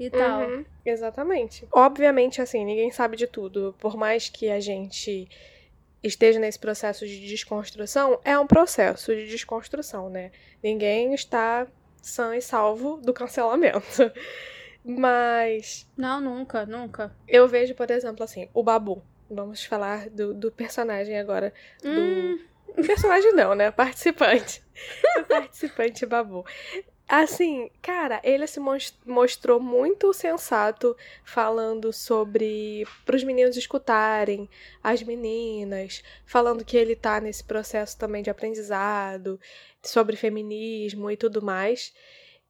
e 0.00 0.08
tal. 0.08 0.40
Uhum, 0.40 0.64
exatamente. 0.86 1.68
Obviamente, 1.70 2.40
assim, 2.40 2.64
ninguém 2.64 2.90
sabe 2.90 3.14
de 3.14 3.26
tudo, 3.26 3.74
por 3.78 3.94
mais 3.94 4.30
que 4.30 4.48
a 4.48 4.58
gente 4.58 5.28
esteja 6.02 6.38
nesse 6.38 6.58
processo 6.58 7.06
de 7.06 7.26
desconstrução, 7.26 8.20
é 8.24 8.38
um 8.38 8.46
processo 8.46 9.14
de 9.14 9.26
desconstrução, 9.26 10.10
né? 10.10 10.30
Ninguém 10.62 11.14
está 11.14 11.66
sã 12.00 12.36
e 12.36 12.42
salvo 12.42 12.98
do 12.98 13.12
cancelamento. 13.12 14.10
Mas. 14.84 15.88
Não, 15.96 16.20
nunca, 16.20 16.66
nunca. 16.66 17.14
Eu 17.28 17.46
vejo, 17.46 17.74
por 17.74 17.90
exemplo, 17.90 18.24
assim, 18.24 18.48
o 18.52 18.62
Babu. 18.62 19.02
Vamos 19.30 19.64
falar 19.64 20.10
do, 20.10 20.34
do 20.34 20.50
personagem 20.50 21.18
agora. 21.18 21.54
Do, 21.82 21.88
hum, 21.88 22.38
Personagem 22.74 23.32
não, 23.32 23.54
né? 23.54 23.70
Participante. 23.70 24.62
o 25.20 25.24
participante 25.24 26.06
Babu. 26.06 26.44
Assim, 27.08 27.70
cara, 27.82 28.20
ele 28.24 28.46
se 28.46 28.58
mostrou 29.04 29.60
muito 29.60 30.12
sensato 30.14 30.96
falando 31.24 31.92
sobre 31.92 32.86
para 33.04 33.16
os 33.16 33.22
meninos 33.22 33.56
escutarem 33.56 34.48
as 34.82 35.02
meninas, 35.02 36.02
falando 36.24 36.64
que 36.64 36.76
ele 36.76 36.96
tá 36.96 37.20
nesse 37.20 37.44
processo 37.44 37.98
também 37.98 38.22
de 38.22 38.30
aprendizado, 38.30 39.38
sobre 39.82 40.16
feminismo 40.16 41.10
e 41.10 41.16
tudo 41.16 41.42
mais. 41.42 41.92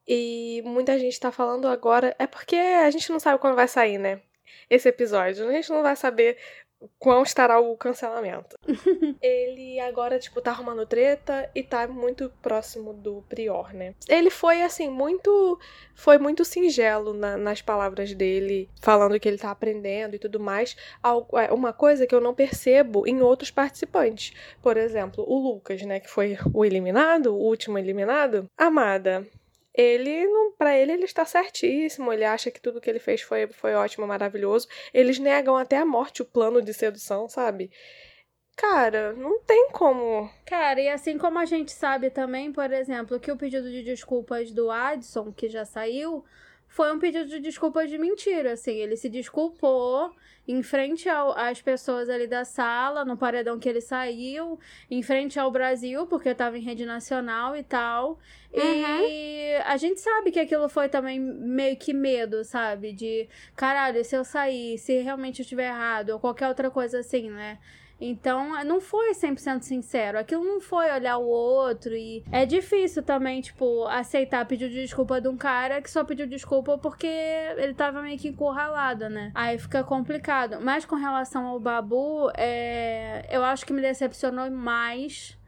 E 0.07 0.63
muita 0.65 0.99
gente 0.99 1.19
tá 1.19 1.33
falando 1.33 1.67
agora, 1.67 2.15
é 2.19 2.27
porque 2.27 2.57
a 2.57 2.91
gente 2.91 3.11
não 3.11 3.19
sabe 3.21 3.41
quando 3.41 3.57
vai 3.57 3.69
sair, 3.69 3.99
né? 3.99 4.21
Esse 4.69 4.89
episódio. 4.89 5.49
A 5.49 5.53
gente 5.53 5.71
não 5.71 5.83
vai 5.83 5.97
saber 5.97 6.39
quão 6.99 7.23
estará 7.23 7.61
o 7.61 7.77
cancelamento. 7.77 8.57
ele 9.21 9.79
agora, 9.81 10.19
tipo, 10.19 10.41
tá 10.41 10.51
arrumando 10.51 10.87
treta 10.87 11.51
e 11.55 11.63
tá 11.63 11.87
muito 11.87 12.31
próximo 12.43 12.93
do 12.93 13.23
Prior, 13.29 13.73
né? 13.73 13.95
Ele 14.09 14.31
foi, 14.31 14.63
assim, 14.63 14.89
muito. 14.89 15.59
Foi 15.95 16.19
muito 16.19 16.45
singelo 16.45 17.13
na, 17.13 17.37
nas 17.37 17.61
palavras 17.61 18.15
dele, 18.15 18.69
falando 18.81 19.19
que 19.21 19.29
ele 19.29 19.39
tá 19.39 19.51
aprendendo 19.51 20.17
e 20.17 20.19
tudo 20.19 20.41
mais. 20.41 20.77
É, 21.35 21.53
uma 21.53 21.73
coisa 21.73 22.07
que 22.07 22.15
eu 22.15 22.21
não 22.21 22.35
percebo 22.35 23.07
em 23.07 23.21
outros 23.21 23.51
participantes. 23.51 24.33
Por 24.63 24.77
exemplo, 24.77 25.25
o 25.27 25.39
Lucas, 25.39 25.83
né? 25.83 26.01
Que 26.01 26.09
foi 26.09 26.39
o 26.53 26.65
eliminado, 26.65 27.35
o 27.35 27.39
último 27.39 27.79
eliminado. 27.79 28.47
Amada, 28.57 29.27
ele 29.75 30.27
não 30.27 30.53
para 30.53 30.77
ele 30.77 30.93
ele 30.93 31.05
está 31.05 31.25
certíssimo, 31.25 32.13
ele 32.13 32.25
acha 32.25 32.51
que 32.51 32.61
tudo 32.61 32.81
que 32.81 32.91
ele 32.91 32.99
fez 32.99 33.23
foi, 33.23 33.47
foi 33.49 33.75
ótimo, 33.75 34.07
maravilhoso. 34.07 34.69
Eles 34.93 35.19
negam 35.19 35.57
até 35.57 35.79
a 35.79 35.87
morte 35.87 36.23
o 36.23 36.27
plano 36.27 36.61
de 36.61 36.75
sedução, 36.75 37.29
sabe? 37.29 37.71
Cara, 38.57 39.13
não 39.15 39.41
tem 39.41 39.71
como. 39.73 40.31
Cara, 40.45 40.81
e 40.81 40.89
assim 40.89 41.17
como 41.17 41.39
a 41.39 41.45
gente 41.45 41.73
sabe 41.73 42.11
também, 42.11 42.53
por 42.53 42.71
exemplo, 42.71 43.19
que 43.19 43.33
o 43.33 43.37
pedido 43.37 43.71
de 43.71 43.83
desculpas 43.83 44.51
do 44.51 44.71
Adson, 44.71 45.33
que 45.33 45.49
já 45.49 45.65
saiu, 45.65 46.25
foi 46.73 46.91
um 46.91 46.99
pedido 46.99 47.29
de 47.29 47.39
desculpas 47.39 47.91
de 47.91 47.99
mentira, 47.99 48.53
assim, 48.53 48.73
ele 48.73 48.97
se 48.97 49.11
desculpou 49.11 50.11
em 50.49 50.63
frente 50.63 51.07
ao, 51.07 51.39
às 51.39 51.61
pessoas 51.61 52.09
ali 52.09 52.27
da 52.27 52.47
sala, 52.47 53.05
no 53.05 53.15
paredão 53.15 53.59
que 53.59 53.69
ele 53.69 53.83
saiu, 53.83 54.59
em 54.91 55.03
frente 55.03 55.39
ao 55.39 55.51
Brasil, 55.51 56.07
porque 56.07 56.31
estava 56.31 56.57
em 56.57 56.63
rede 56.63 56.87
nacional 56.87 57.55
e 57.55 57.63
tal. 57.63 58.19
Uhum. 58.55 59.07
E 59.07 59.55
a 59.67 59.77
gente 59.77 60.01
sabe 60.01 60.31
que 60.31 60.41
aquilo 60.41 60.67
foi 60.67 60.89
também 60.89 61.21
meio 61.21 61.77
que 61.77 61.93
medo, 61.93 62.43
sabe? 62.43 62.95
De 62.95 63.29
caralho, 63.55 64.03
se 64.03 64.17
eu 64.17 64.25
sair, 64.25 64.79
se 64.79 64.99
realmente 65.03 65.41
eu 65.41 65.43
estiver 65.43 65.69
errado, 65.69 66.11
ou 66.11 66.19
qualquer 66.19 66.49
outra 66.49 66.71
coisa 66.71 67.01
assim, 67.01 67.31
né? 67.31 67.59
Então, 68.05 68.65
não 68.65 68.81
foi 68.81 69.13
100% 69.13 69.63
sincero. 69.63 70.19
Aquilo 70.19 70.43
não 70.45 70.61
foi 70.61 70.91
olhar 70.91 71.19
o 71.19 71.27
outro 71.27 71.95
e 71.95 72.25
é 72.33 72.45
difícil 72.45 73.01
também, 73.01 73.41
tipo, 73.41 73.87
aceitar 73.87 74.45
pedir 74.45 74.69
desculpa 74.71 75.21
de 75.21 75.29
um 75.29 75.37
cara 75.37 75.81
que 75.81 75.89
só 75.89 76.03
pediu 76.03 76.27
desculpa 76.27 76.77
porque 76.77 77.07
ele 77.07 77.75
tava 77.75 78.03
meio 78.03 78.19
que 78.19 78.27
encurralado, 78.27 79.09
né? 79.09 79.31
Aí 79.33 79.57
fica 79.57 79.85
complicado. 79.85 80.59
Mas 80.61 80.85
com 80.85 80.97
relação 80.97 81.47
ao 81.47 81.61
Babu, 81.61 82.29
é... 82.37 83.25
eu 83.31 83.45
acho 83.45 83.65
que 83.65 83.73
me 83.73 83.81
decepcionou 83.81 84.51
mais 84.51 85.39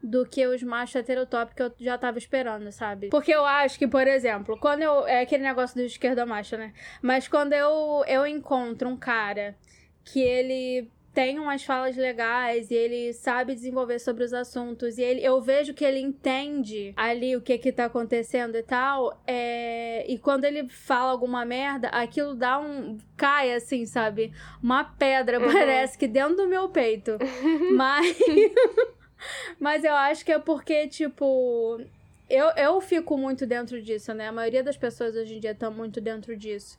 do 0.00 0.24
que 0.24 0.46
os 0.46 0.62
machos 0.62 0.94
heterotop 0.94 1.56
que 1.56 1.62
eu 1.62 1.74
já 1.80 1.98
tava 1.98 2.18
esperando, 2.18 2.70
sabe? 2.70 3.08
Porque 3.08 3.32
eu 3.32 3.44
acho 3.44 3.76
que, 3.76 3.88
por 3.88 4.06
exemplo, 4.06 4.56
quando 4.60 4.82
eu. 4.82 5.04
É 5.08 5.22
aquele 5.22 5.42
negócio 5.42 5.74
do 5.74 5.82
esquerda 5.82 6.24
macho, 6.24 6.56
né? 6.56 6.72
Mas 7.02 7.26
quando 7.26 7.52
eu, 7.52 8.04
eu 8.06 8.24
encontro 8.24 8.88
um 8.88 8.96
cara 8.96 9.56
que 10.04 10.20
ele 10.20 10.88
tem 11.16 11.38
umas 11.38 11.64
falas 11.64 11.96
legais 11.96 12.70
e 12.70 12.74
ele 12.74 13.10
sabe 13.14 13.54
desenvolver 13.54 13.98
sobre 13.98 14.22
os 14.22 14.34
assuntos 14.34 14.98
e 14.98 15.02
ele, 15.02 15.24
eu 15.24 15.40
vejo 15.40 15.72
que 15.72 15.82
ele 15.82 15.98
entende 15.98 16.92
ali 16.94 17.34
o 17.34 17.40
que 17.40 17.56
que 17.56 17.72
tá 17.72 17.86
acontecendo 17.86 18.54
e 18.54 18.62
tal, 18.62 19.18
é, 19.26 20.04
e 20.06 20.18
quando 20.18 20.44
ele 20.44 20.68
fala 20.68 21.10
alguma 21.10 21.42
merda, 21.42 21.88
aquilo 21.88 22.34
dá 22.34 22.58
um 22.58 22.98
cai 23.16 23.54
assim, 23.54 23.86
sabe? 23.86 24.30
Uma 24.62 24.84
pedra 24.84 25.40
uhum. 25.40 25.50
parece 25.50 25.96
que 25.96 26.06
dentro 26.06 26.36
do 26.36 26.46
meu 26.46 26.68
peito. 26.68 27.12
Mas 27.74 28.18
mas 29.58 29.84
eu 29.84 29.94
acho 29.94 30.22
que 30.22 30.32
é 30.32 30.38
porque 30.38 30.86
tipo 30.86 31.80
eu, 32.28 32.48
eu 32.56 32.78
fico 32.82 33.16
muito 33.16 33.46
dentro 33.46 33.80
disso, 33.80 34.12
né? 34.12 34.28
A 34.28 34.32
maioria 34.32 34.62
das 34.62 34.76
pessoas 34.76 35.16
hoje 35.16 35.36
em 35.36 35.40
dia 35.40 35.52
estão 35.52 35.72
muito 35.72 35.98
dentro 35.98 36.36
disso. 36.36 36.76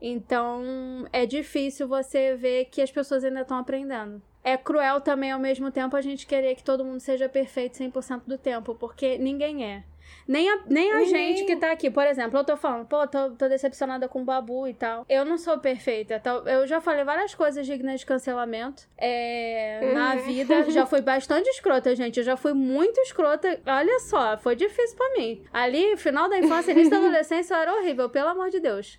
Então 0.00 1.06
é 1.12 1.26
difícil 1.26 1.88
você 1.88 2.34
ver 2.36 2.66
que 2.66 2.82
as 2.82 2.90
pessoas 2.90 3.24
ainda 3.24 3.40
estão 3.40 3.58
aprendendo. 3.58 4.20
É 4.44 4.56
cruel 4.56 5.00
também 5.00 5.32
ao 5.32 5.40
mesmo 5.40 5.70
tempo 5.72 5.96
a 5.96 6.00
gente 6.00 6.26
querer 6.26 6.54
que 6.54 6.62
todo 6.62 6.84
mundo 6.84 7.00
seja 7.00 7.28
perfeito 7.28 7.76
100% 7.78 8.22
do 8.26 8.38
tempo, 8.38 8.74
porque 8.74 9.18
ninguém 9.18 9.64
é. 9.64 9.82
Nem 10.28 10.48
a, 10.48 10.58
nem 10.66 10.92
a 10.92 11.04
gente 11.04 11.44
que 11.44 11.56
tá 11.56 11.70
aqui, 11.70 11.90
por 11.90 12.04
exemplo, 12.04 12.38
eu 12.38 12.44
tô 12.44 12.56
falando, 12.56 12.86
pô, 12.86 13.06
tô, 13.06 13.30
tô 13.30 13.48
decepcionada 13.48 14.08
com 14.08 14.22
o 14.22 14.24
Babu 14.24 14.66
e 14.66 14.74
tal. 14.74 15.04
Eu 15.08 15.24
não 15.24 15.38
sou 15.38 15.58
perfeita. 15.58 16.20
Eu 16.46 16.66
já 16.66 16.80
falei 16.80 17.04
várias 17.04 17.34
coisas 17.34 17.64
dignas 17.66 18.00
de 18.00 18.06
cancelamento 18.06 18.88
é, 18.98 19.80
uhum. 19.82 19.94
na 19.94 20.16
vida. 20.16 20.68
Já 20.70 20.84
fui 20.84 21.00
bastante 21.00 21.48
escrota, 21.48 21.94
gente. 21.94 22.18
Eu 22.18 22.24
já 22.24 22.36
fui 22.36 22.52
muito 22.52 23.00
escrota. 23.00 23.60
Olha 23.66 24.00
só, 24.00 24.36
foi 24.38 24.56
difícil 24.56 24.96
para 24.96 25.18
mim. 25.18 25.44
Ali, 25.52 25.96
final 25.96 26.28
da 26.28 26.38
infância, 26.38 26.72
início 26.72 26.90
da 26.90 26.98
adolescência, 27.02 27.54
eu 27.54 27.58
era 27.58 27.74
horrível, 27.74 28.08
pelo 28.08 28.28
amor 28.28 28.50
de 28.50 28.60
Deus 28.60 28.98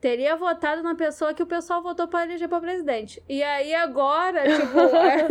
teria 0.00 0.36
votado 0.36 0.82
na 0.82 0.94
pessoa 0.94 1.34
que 1.34 1.42
o 1.42 1.46
pessoal 1.46 1.82
votou 1.82 2.06
para 2.06 2.24
eleger 2.24 2.48
para 2.48 2.60
presidente. 2.60 3.22
E 3.28 3.42
aí 3.42 3.74
agora, 3.74 4.42
tipo, 4.48 4.78
é... 4.78 5.28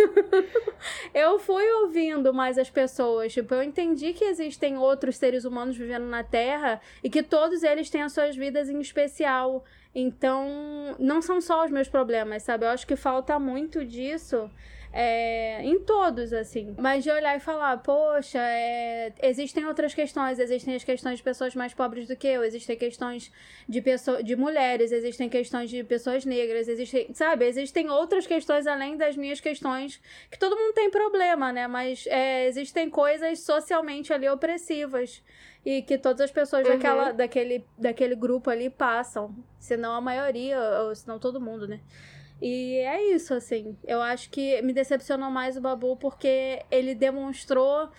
eu 1.23 1.39
fui 1.39 1.65
ouvindo 1.81 2.33
mais 2.33 2.57
as 2.57 2.69
pessoas, 2.69 3.33
tipo, 3.33 3.53
eu 3.53 3.63
entendi 3.63 4.13
que 4.13 4.25
existem 4.25 4.77
outros 4.77 5.17
seres 5.17 5.45
humanos 5.45 5.77
vivendo 5.77 6.05
na 6.05 6.23
Terra 6.23 6.81
e 7.03 7.09
que 7.09 7.23
todos 7.23 7.63
eles 7.63 7.89
têm 7.89 8.01
as 8.01 8.11
suas 8.11 8.35
vidas 8.35 8.69
em 8.69 8.79
especial. 8.79 9.63
Então, 9.95 10.95
não 10.99 11.21
são 11.21 11.41
só 11.41 11.65
os 11.65 11.71
meus 11.71 11.87
problemas, 11.87 12.43
sabe? 12.43 12.65
Eu 12.65 12.69
acho 12.69 12.85
que 12.85 12.95
falta 12.95 13.39
muito 13.39 13.83
disso 13.85 14.49
é, 14.99 15.61
em 15.63 15.77
todos, 15.77 16.33
assim. 16.33 16.73
Mas 16.75 17.03
de 17.03 17.11
olhar 17.11 17.37
e 17.37 17.39
falar, 17.39 17.77
poxa, 17.77 18.39
é, 18.41 19.13
existem 19.21 19.63
outras 19.63 19.93
questões, 19.93 20.39
existem 20.39 20.73
as 20.73 20.83
questões 20.83 21.17
de 21.17 21.23
pessoas 21.23 21.53
mais 21.53 21.71
pobres 21.71 22.07
do 22.07 22.15
que 22.15 22.27
eu, 22.27 22.43
existem 22.43 22.75
questões 22.75 23.31
de, 23.69 23.79
pessoa, 23.79 24.23
de 24.23 24.35
mulheres, 24.35 24.91
existem 24.91 25.29
questões 25.29 25.69
de 25.69 25.83
pessoas 25.83 26.25
negras, 26.25 26.67
existem, 26.67 27.13
sabe, 27.13 27.45
existem 27.45 27.91
outras 27.91 28.25
questões 28.25 28.65
além 28.65 28.97
das 28.97 29.15
minhas 29.15 29.39
questões, 29.39 30.01
que 30.31 30.39
todo 30.39 30.55
mundo 30.55 30.73
tem 30.73 30.89
problema, 30.89 31.53
né? 31.53 31.67
Mas 31.67 32.07
é, 32.07 32.47
existem 32.47 32.89
coisas 32.89 33.41
socialmente 33.41 34.11
ali 34.11 34.27
opressivas 34.27 35.21
e 35.63 35.83
que 35.83 35.99
todas 35.99 36.21
as 36.21 36.31
pessoas 36.31 36.65
uhum. 36.65 36.73
daquela, 36.73 37.11
daquele, 37.11 37.63
daquele 37.77 38.15
grupo 38.15 38.49
ali 38.49 38.67
passam, 38.67 39.35
se 39.59 39.77
não 39.77 39.93
a 39.93 40.01
maioria, 40.01 40.59
ou 40.85 40.95
se 40.95 41.07
não 41.07 41.19
todo 41.19 41.39
mundo, 41.39 41.67
né? 41.67 41.81
E 42.41 42.77
é 42.77 43.13
isso, 43.13 43.33
assim. 43.33 43.77
Eu 43.83 44.01
acho 44.01 44.29
que 44.29 44.61
me 44.61 44.73
decepcionou 44.73 45.29
mais 45.31 45.57
o 45.57 45.61
Babu 45.61 45.95
porque 45.97 46.63
ele 46.69 46.93
demonstrou. 46.93 47.89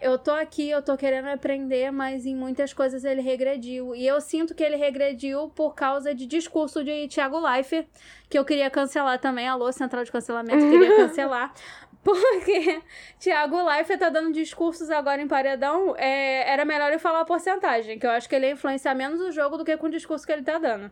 Eu 0.00 0.16
tô 0.18 0.30
aqui, 0.30 0.70
eu 0.70 0.80
tô 0.80 0.96
querendo 0.96 1.26
aprender, 1.26 1.90
mas 1.90 2.24
em 2.24 2.34
muitas 2.34 2.72
coisas 2.72 3.04
ele 3.04 3.20
regrediu. 3.20 3.94
E 3.94 4.06
eu 4.06 4.20
sinto 4.20 4.54
que 4.54 4.62
ele 4.62 4.76
regrediu 4.76 5.48
por 5.48 5.74
causa 5.74 6.14
de 6.14 6.26
discurso 6.26 6.84
de 6.84 7.08
Thiago 7.08 7.38
Life, 7.40 7.86
que 8.28 8.38
eu 8.38 8.44
queria 8.44 8.70
cancelar 8.70 9.18
também. 9.18 9.48
Alô, 9.48 9.70
Central 9.72 10.04
de 10.04 10.12
Cancelamento, 10.12 10.68
queria 10.70 10.96
cancelar. 11.08 11.52
Porque 12.02 12.80
Thiago 13.18 13.62
Leifert 13.62 13.98
tá 13.98 14.08
dando 14.08 14.32
discursos 14.32 14.90
agora 14.90 15.20
em 15.20 15.28
paredão. 15.28 15.94
É, 15.96 16.50
era 16.50 16.64
melhor 16.64 16.88
ele 16.88 16.98
falar 16.98 17.20
a 17.20 17.24
porcentagem, 17.24 17.98
que 17.98 18.06
eu 18.06 18.10
acho 18.10 18.28
que 18.28 18.34
ele 18.34 18.46
ia 18.46 18.52
influenciar 18.52 18.94
menos 18.94 19.20
o 19.20 19.32
jogo 19.32 19.56
do 19.56 19.64
que 19.64 19.76
com 19.76 19.86
o 19.86 19.90
discurso 19.90 20.24
que 20.24 20.32
ele 20.32 20.42
tá 20.42 20.58
dando. 20.58 20.90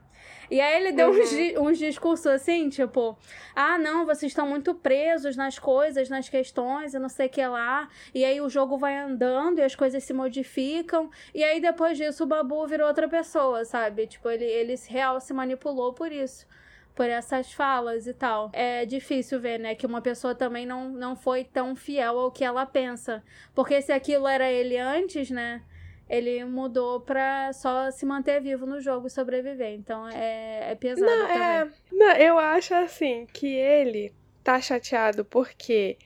E 0.50 0.60
aí 0.60 0.76
ele 0.76 0.92
deu 0.92 1.10
uhum. 1.10 1.20
uns, 1.20 1.32
uns 1.58 1.78
discursos 1.78 2.26
assim, 2.26 2.68
tipo, 2.68 3.16
ah, 3.54 3.78
não, 3.78 4.04
vocês 4.04 4.30
estão 4.30 4.46
muito 4.46 4.74
presos 4.74 5.36
nas 5.36 5.58
coisas, 5.58 6.08
nas 6.08 6.28
questões 6.28 6.92
e 6.92 6.98
não 6.98 7.08
sei 7.08 7.26
o 7.26 7.30
que 7.30 7.46
lá. 7.46 7.88
E 8.14 8.24
aí 8.24 8.40
o 8.40 8.48
jogo 8.48 8.76
vai 8.76 8.96
andando 8.96 9.58
e 9.58 9.62
as 9.62 9.74
coisas 9.74 10.02
se 10.02 10.12
modificam. 10.12 11.10
E 11.34 11.42
aí 11.42 11.60
depois 11.60 11.96
disso 11.96 12.24
o 12.24 12.26
Babu 12.26 12.66
virou 12.66 12.88
outra 12.88 13.08
pessoa, 13.08 13.64
sabe? 13.64 14.06
Tipo, 14.06 14.28
ele, 14.28 14.44
ele 14.44 14.74
real 14.88 15.20
se 15.20 15.32
manipulou 15.32 15.92
por 15.92 16.10
isso 16.10 16.46
por 16.96 17.10
essas 17.10 17.52
falas 17.52 18.06
e 18.06 18.14
tal. 18.14 18.50
É 18.54 18.86
difícil 18.86 19.38
ver, 19.38 19.60
né, 19.60 19.74
que 19.74 19.86
uma 19.86 20.00
pessoa 20.00 20.34
também 20.34 20.64
não, 20.64 20.88
não 20.88 21.14
foi 21.14 21.44
tão 21.44 21.76
fiel 21.76 22.18
ao 22.18 22.32
que 22.32 22.42
ela 22.42 22.64
pensa. 22.64 23.22
Porque 23.54 23.80
se 23.82 23.92
aquilo 23.92 24.26
era 24.26 24.50
ele 24.50 24.78
antes, 24.78 25.30
né, 25.30 25.62
ele 26.08 26.42
mudou 26.46 27.00
pra 27.00 27.52
só 27.52 27.90
se 27.90 28.06
manter 28.06 28.40
vivo 28.40 28.64
no 28.64 28.80
jogo 28.80 29.08
e 29.08 29.10
sobreviver. 29.10 29.74
Então 29.74 30.08
é, 30.08 30.72
é 30.72 30.74
pesado 30.74 31.10
não, 31.10 31.28
também. 31.28 31.42
É... 31.42 31.68
Não, 31.92 32.12
eu 32.12 32.38
acho 32.38 32.74
assim 32.74 33.26
que 33.26 33.46
ele 33.46 34.14
tá 34.42 34.58
chateado 34.58 35.22
porque 35.22 35.98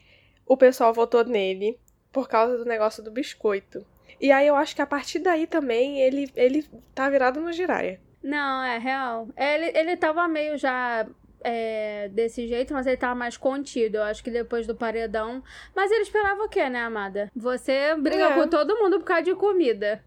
o 0.45 0.57
pessoal 0.57 0.93
votou 0.93 1.25
nele 1.25 1.79
por 2.11 2.29
causa 2.29 2.59
do 2.59 2.65
negócio 2.65 3.01
do 3.01 3.13
biscoito. 3.13 3.87
E 4.21 4.33
aí 4.33 4.49
eu 4.49 4.57
acho 4.57 4.75
que 4.75 4.83
a 4.83 4.87
partir 4.87 5.21
daí 5.21 5.47
também 5.47 6.01
ele, 6.01 6.29
ele 6.35 6.67
tá 6.95 7.09
virado 7.09 7.41
no 7.41 7.53
giraia. 7.53 8.01
Não, 8.23 8.63
é 8.63 8.79
real. 8.79 9.29
Ele, 9.37 9.79
ele 9.79 9.97
tava 9.97 10.29
meio 10.29 10.59
já 10.59 11.07
é, 11.43 12.09
desse 12.13 12.47
jeito, 12.47 12.73
mas 12.75 12.87
ele 12.87 12.97
tava 12.97 13.15
mais 13.15 13.37
contido. 13.37 13.97
Eu 13.97 14.03
acho 14.03 14.23
que 14.23 14.31
depois 14.31 14.67
do 14.67 14.75
paredão. 14.75 15.43
Mas 15.75 15.91
ele 15.91 16.03
esperava 16.03 16.43
o 16.43 16.49
quê, 16.49 16.69
né, 16.69 16.83
amada? 16.83 17.31
Você 17.35 17.95
briga 17.97 18.25
é. 18.25 18.35
com 18.35 18.49
todo 18.49 18.77
mundo 18.77 18.99
por 18.99 19.07
causa 19.07 19.23
de 19.23 19.35
comida. 19.35 20.03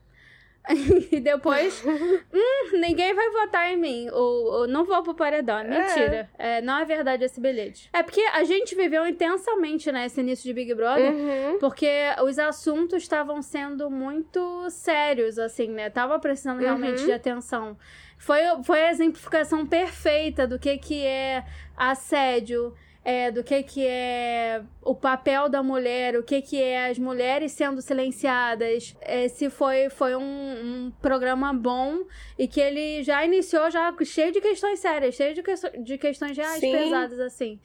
e 1.12 1.20
depois, 1.20 1.84
hum, 1.86 2.78
ninguém 2.80 3.14
vai 3.14 3.30
votar 3.32 3.72
em 3.72 3.78
mim. 3.78 4.10
Ou, 4.12 4.46
ou 4.46 4.68
não 4.68 4.86
vou 4.86 5.04
pro 5.04 5.14
paredão. 5.14 5.60
É 5.60 5.64
mentira. 5.64 6.30
É. 6.38 6.58
É, 6.58 6.62
não 6.62 6.80
é 6.80 6.86
verdade 6.86 7.26
esse 7.26 7.40
bilhete. 7.40 7.90
É 7.92 8.02
porque 8.02 8.22
a 8.22 8.44
gente 8.44 8.74
viveu 8.74 9.06
intensamente, 9.06 9.92
né, 9.92 10.06
esse 10.06 10.22
início 10.22 10.46
de 10.46 10.54
Big 10.54 10.74
Brother. 10.74 11.12
Uhum. 11.12 11.60
Porque 11.60 11.90
os 12.24 12.40
assuntos 12.40 13.04
estavam 13.04 13.42
sendo 13.42 13.90
muito 13.90 14.70
sérios, 14.70 15.38
assim, 15.38 15.68
né? 15.68 15.90
Tava 15.90 16.18
precisando 16.20 16.60
realmente 16.60 17.02
uhum. 17.02 17.08
de 17.08 17.12
atenção. 17.12 17.78
Foi, 18.18 18.42
foi 18.64 18.84
a 18.84 18.92
exemplificação 18.92 19.66
perfeita 19.66 20.48
do 20.48 20.58
que, 20.58 20.78
que 20.78 21.06
é 21.06 21.44
assédio 21.76 22.74
é, 23.06 23.30
do 23.30 23.44
que, 23.44 23.62
que 23.64 23.86
é 23.86 24.62
o 24.82 24.96
papel 24.96 25.50
da 25.50 25.62
mulher, 25.62 26.16
o 26.16 26.24
que, 26.24 26.42
que 26.42 26.62
é 26.62 26.90
as 26.90 26.98
mulheres 26.98 27.52
sendo 27.52 27.82
silenciadas. 27.82 28.96
Esse 29.02 29.50
foi, 29.50 29.90
foi 29.90 30.16
um, 30.16 30.22
um 30.22 30.92
programa 31.02 31.54
bom 31.54 32.06
e 32.38 32.48
que 32.48 32.62
ele 32.62 33.04
já 33.04 33.26
iniciou 33.26 33.70
já 33.70 33.94
cheio 34.06 34.32
de 34.32 34.40
questões 34.40 34.80
sérias, 34.80 35.16
cheio 35.16 35.34
de, 35.34 35.44
que, 35.44 35.54
de 35.84 35.98
questões 35.98 36.38
reais 36.38 36.60
Sim. 36.60 36.72
pesadas, 36.72 37.20
assim. 37.20 37.60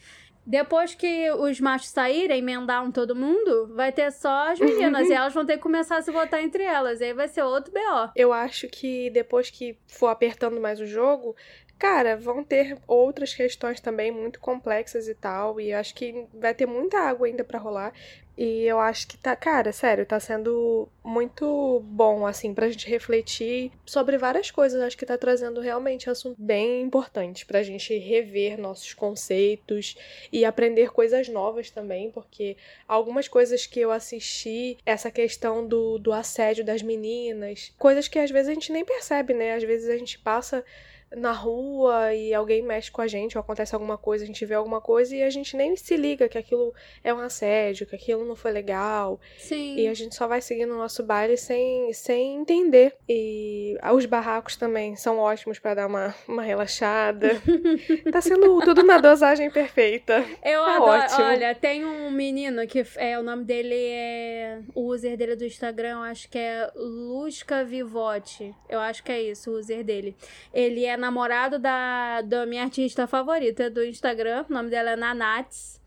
Depois 0.49 0.95
que 0.95 1.31
os 1.33 1.61
machos 1.61 1.91
saírem, 1.91 2.39
emendaram 2.39 2.91
todo 2.91 3.15
mundo, 3.15 3.67
vai 3.75 3.93
ter 3.93 4.11
só 4.11 4.51
as 4.51 4.59
meninas. 4.59 5.07
e 5.07 5.13
elas 5.13 5.35
vão 5.35 5.45
ter 5.45 5.59
que 5.59 5.63
começar 5.63 5.99
a 5.99 6.03
se 6.03 6.11
votar 6.11 6.43
entre 6.43 6.63
elas. 6.63 7.03
E 7.03 7.05
aí 7.05 7.13
vai 7.13 7.29
ser 7.29 7.43
outro 7.43 7.71
BO. 7.71 8.11
Eu 8.17 8.33
acho 8.33 8.67
que 8.67 9.11
depois 9.11 9.51
que 9.51 9.77
for 9.87 10.07
apertando 10.07 10.59
mais 10.59 10.81
o 10.81 10.87
jogo, 10.87 11.37
Cara, 11.79 12.17
vão 12.17 12.43
ter 12.43 12.77
outras 12.89 13.33
questões 13.33 13.81
também 13.81 14.11
muito 14.11 14.41
complexas 14.41 15.07
e 15.07 15.15
tal, 15.15 15.61
e 15.61 15.73
acho 15.73 15.95
que 15.95 16.27
vai 16.35 16.53
ter 16.53 16.67
muita 16.67 16.99
água 16.99 17.29
ainda 17.29 17.45
para 17.45 17.59
rolar. 17.59 17.93
E 18.37 18.65
eu 18.65 18.79
acho 18.79 19.09
que 19.09 19.19
tá, 19.19 19.35
cara, 19.35 19.73
sério, 19.73 20.07
tá 20.07 20.21
sendo 20.21 20.89
muito 21.05 21.81
bom, 21.85 22.25
assim, 22.25 22.55
pra 22.55 22.69
gente 22.69 22.89
refletir 22.89 23.73
sobre 23.85 24.17
várias 24.17 24.49
coisas. 24.49 24.81
Acho 24.81 24.97
que 24.97 25.05
tá 25.05 25.19
trazendo 25.19 25.61
realmente 25.61 26.09
assunto 26.09 26.37
bem 26.41 26.83
importante 26.83 27.45
pra 27.45 27.65
gente 27.65 27.97
rever 27.99 28.57
nossos 28.57 28.95
conceitos 28.95 29.97
e 30.33 30.45
aprender 30.45 30.93
coisas 30.93 31.29
novas 31.29 31.69
também, 31.71 32.13
porque 32.13 32.57
algumas 32.87 33.27
coisas 33.27 33.67
que 33.67 33.81
eu 33.81 33.91
assisti, 33.91 34.79
essa 34.87 35.11
questão 35.11 35.67
do, 35.67 35.99
do 35.99 36.13
assédio 36.13 36.65
das 36.65 36.81
meninas, 36.81 37.73
coisas 37.77 38.07
que 38.07 38.21
às 38.21 38.31
vezes 38.31 38.51
a 38.51 38.55
gente 38.55 38.73
nem 38.73 38.85
percebe, 38.85 39.35
né? 39.35 39.55
Às 39.55 39.65
vezes 39.65 39.89
a 39.89 39.97
gente 39.97 40.17
passa 40.17 40.65
na 41.17 41.33
rua 41.33 42.15
e 42.15 42.35
alguém 42.35 42.63
mexe 42.63 42.91
com 42.91 43.01
a 43.01 43.07
gente 43.07 43.37
ou 43.37 43.41
acontece 43.41 43.75
alguma 43.75 43.97
coisa, 43.97 44.25
a 44.25 44.27
gente 44.27 44.45
vê 44.45 44.55
alguma 44.55 44.81
coisa 44.81 45.17
e 45.17 45.23
a 45.23 45.31
gente 45.31 45.57
nem 45.57 45.77
se 45.77 45.97
liga 45.97 46.29
que 46.29 46.37
aquilo 46.37 46.75
é 47.03 47.13
um 47.13 47.19
assédio, 47.19 47.87
que 47.87 47.97
aquilo 47.97 48.25
não 48.25 48.37
foi 48.37 48.53
legal. 48.53 49.21
Sim. 49.39 49.77
E 49.77 49.89
a 49.89 49.95
gente 49.95 50.15
só 50.15 50.27
vai 50.27 50.41
seguindo 50.41 50.75
o 50.75 50.79
nosso 50.79 51.03
baile 51.03 51.37
sem, 51.37 51.93
sem 51.93 52.37
entender. 52.37 52.95
E 53.09 53.77
os 53.95 54.05
barracos 54.07 54.57
também 54.57 54.97
são 54.97 55.19
ótimos 55.19 55.59
para 55.59 55.75
dar 55.75 55.87
uma, 55.87 56.15
uma 56.27 56.43
relaxada. 56.43 57.41
tá 58.13 58.21
sendo 58.21 58.61
tudo 58.61 58.83
na 58.83 58.99
dosagem 58.99 59.51
perfeita. 59.51 60.25
Eu 60.45 60.65
tá 60.65 60.77
adoro. 60.77 61.03
Ótimo. 61.03 61.25
Olha, 61.25 61.55
tem 61.55 61.85
um 61.85 62.11
menino 62.11 62.67
que 62.67 62.85
é 62.97 63.19
o 63.19 63.23
nome 63.23 63.45
dele 63.45 63.75
é 63.75 64.61
o 64.75 64.93
user 64.93 65.17
dele 65.17 65.37
do 65.37 65.45
Instagram, 65.45 65.91
eu 65.91 66.03
acho 66.03 66.29
que 66.29 66.39
é 66.39 66.71
Lusca 66.75 67.65
Vivote. 67.65 68.55
Eu 68.69 68.81
acho 68.81 69.03
que 69.03 69.13
é 69.13 69.23
isso, 69.23 69.51
o 69.51 69.59
user 69.59 69.83
dele. 69.83 70.17
Ele 70.53 70.85
é 70.85 70.98
namorado 70.99 71.59
da, 71.59 72.21
da 72.23 72.47
minha 72.47 72.65
artista 72.65 73.07
favorita 73.07 73.71
do 73.71 73.85
Instagram. 73.85 74.45
O 74.49 74.53
nome 74.53 74.71
dela 74.71 74.91
é 74.91 74.97
Nanats. 74.97 75.79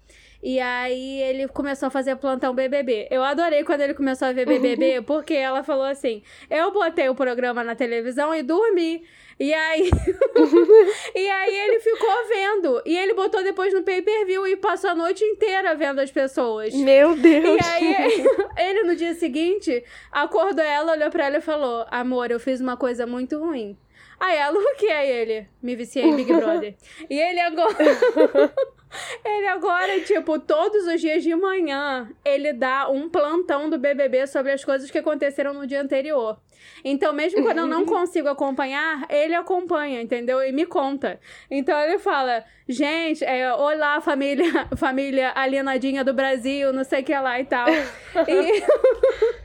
E 0.44 0.60
aí 0.60 1.22
ele 1.22 1.48
começou 1.48 1.88
a 1.88 1.90
fazer 1.92 2.16
plantão 2.16 2.56
BBB. 2.56 3.08
Eu 3.12 3.24
adorei 3.24 3.64
quando 3.64 3.82
ele 3.82 3.94
começou 3.94 4.28
a 4.28 4.32
ver 4.32 4.48
BBB, 4.48 5.02
porque 5.06 5.36
ela 5.36 5.64
falou 5.64 5.86
assim: 5.86 6.24
"Eu 6.50 6.72
botei 6.72 7.08
o 7.10 7.16
programa 7.16 7.64
na 7.64 7.76
televisão 7.76 8.34
e 8.34 8.42
dormi". 8.42 9.04
E 9.40 9.54
aí 9.54 9.90
E 11.16 11.30
aí 11.30 11.56
ele 11.56 11.80
ficou 11.80 12.28
vendo. 12.28 12.82
E 12.86 12.98
ele 12.98 13.14
botou 13.14 13.44
depois 13.44 13.74
no 13.74 13.84
pay-per-view 13.84 14.48
e 14.48 14.56
passou 14.56 14.90
a 14.90 14.96
noite 14.96 15.24
inteira 15.24 15.76
vendo 15.76 16.00
as 16.00 16.12
pessoas. 16.12 16.74
Meu 16.74 17.16
Deus. 17.16 17.60
E 17.62 17.64
aí 17.64 18.26
ele 18.58 18.84
no 18.84 18.96
dia 18.96 19.14
seguinte 19.14 19.84
acordou 20.12 20.66
ela, 20.66 20.94
olhou 20.94 21.10
para 21.12 21.28
ela 21.28 21.38
e 21.38 21.42
falou: 21.42 21.86
"Amor, 21.92 22.32
eu 22.32 22.40
fiz 22.40 22.60
uma 22.60 22.76
coisa 22.76 23.06
muito 23.06 23.38
ruim". 23.38 23.78
Aí 24.22 24.38
ela, 24.38 24.56
o 24.58 24.76
que 24.76 24.86
é 24.86 25.10
ele? 25.22 25.48
Me 25.64 25.76
viciei 25.76 26.06
em 26.06 26.16
Big 26.16 26.32
Brother. 26.32 26.76
e 27.10 27.20
ele 27.20 27.40
agora. 27.40 27.76
Ele 29.24 29.48
agora, 29.48 30.00
tipo, 30.02 30.40
todos 30.40 30.86
os 30.86 31.00
dias 31.00 31.24
de 31.24 31.34
manhã, 31.36 32.10
ele 32.26 32.54
dá 32.54 32.90
um 32.90 33.10
plantão 33.10 33.70
do 33.70 33.78
BBB 33.78 34.28
sobre 34.28 34.52
as 34.52 34.64
coisas 34.64 34.92
que 34.92 34.98
aconteceram 34.98 35.54
no 35.54 35.66
dia 35.66 35.82
anterior. 35.82 36.38
Então, 36.84 37.14
mesmo 37.14 37.44
quando 37.44 37.60
eu 37.60 37.68
não 37.68 37.86
consigo 37.86 38.28
acompanhar, 38.28 39.06
ele 39.10 39.36
acompanha, 39.36 40.02
entendeu? 40.02 40.42
E 40.44 40.52
me 40.52 40.66
conta. 40.66 41.20
Então, 41.50 41.80
ele 41.80 41.98
fala: 42.00 42.44
gente, 42.68 43.24
é, 43.24 43.54
olá, 43.54 44.02
família, 44.02 44.68
família 44.78 45.32
alienadinha 45.36 46.04
do 46.04 46.14
Brasil, 46.14 46.74
não 46.74 46.84
sei 46.84 47.02
o 47.02 47.04
que 47.04 47.18
lá 47.18 47.40
e 47.40 47.46
tal. 47.46 47.68
e... 47.70 48.64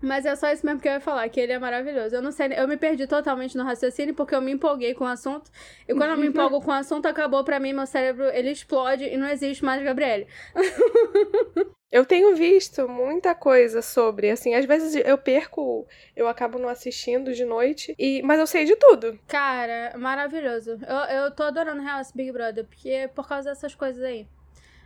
Mas 0.00 0.26
é 0.26 0.36
só 0.36 0.52
isso 0.52 0.64
mesmo 0.64 0.80
que 0.80 0.88
eu 0.88 0.92
ia 0.92 1.00
falar, 1.00 1.28
que 1.28 1.40
ele 1.40 1.52
é 1.52 1.58
maravilhoso. 1.58 2.14
Eu 2.14 2.22
não 2.22 2.30
sei, 2.30 2.48
eu 2.56 2.68
me 2.68 2.76
perdi 2.76 3.06
totalmente 3.06 3.56
no 3.56 3.64
raciocínio 3.64 4.14
porque 4.14 4.34
eu 4.34 4.40
me 4.40 4.52
empolguei 4.52 4.94
com 4.94 5.04
o 5.04 5.08
assunto. 5.08 5.50
E 5.88 5.94
quando 5.94 6.10
eu 6.10 6.16
me 6.16 6.26
empolgo 6.26 6.60
com 6.60 6.70
o 6.70 6.74
assunto, 6.74 7.06
acabou 7.06 7.42
pra 7.42 7.58
mim, 7.58 7.72
meu 7.72 7.86
cérebro, 7.86 8.26
ele 8.26 8.50
explode 8.50 8.85
e 8.94 9.16
não 9.16 9.28
existe 9.28 9.64
mais 9.64 9.82
Gabriele. 9.82 10.26
Eu 11.90 12.04
tenho 12.04 12.34
visto 12.34 12.88
muita 12.88 13.34
coisa 13.34 13.80
sobre, 13.80 14.28
assim, 14.28 14.54
às 14.54 14.66
vezes 14.66 14.96
eu 15.06 15.16
perco, 15.16 15.86
eu 16.16 16.26
acabo 16.26 16.58
não 16.58 16.68
assistindo 16.68 17.32
de 17.32 17.44
noite, 17.44 17.94
e 17.96 18.20
mas 18.22 18.40
eu 18.40 18.46
sei 18.46 18.64
de 18.64 18.74
tudo. 18.74 19.18
Cara, 19.28 19.96
maravilhoso. 19.96 20.78
Eu, 20.86 21.22
eu 21.24 21.30
tô 21.30 21.44
adorando 21.44 21.80
real 21.80 22.00
esse 22.00 22.14
Big 22.14 22.32
Brother, 22.32 22.64
porque 22.64 22.90
é 22.90 23.08
por 23.08 23.26
causa 23.28 23.50
dessas 23.50 23.74
coisas 23.74 24.02
aí. 24.02 24.26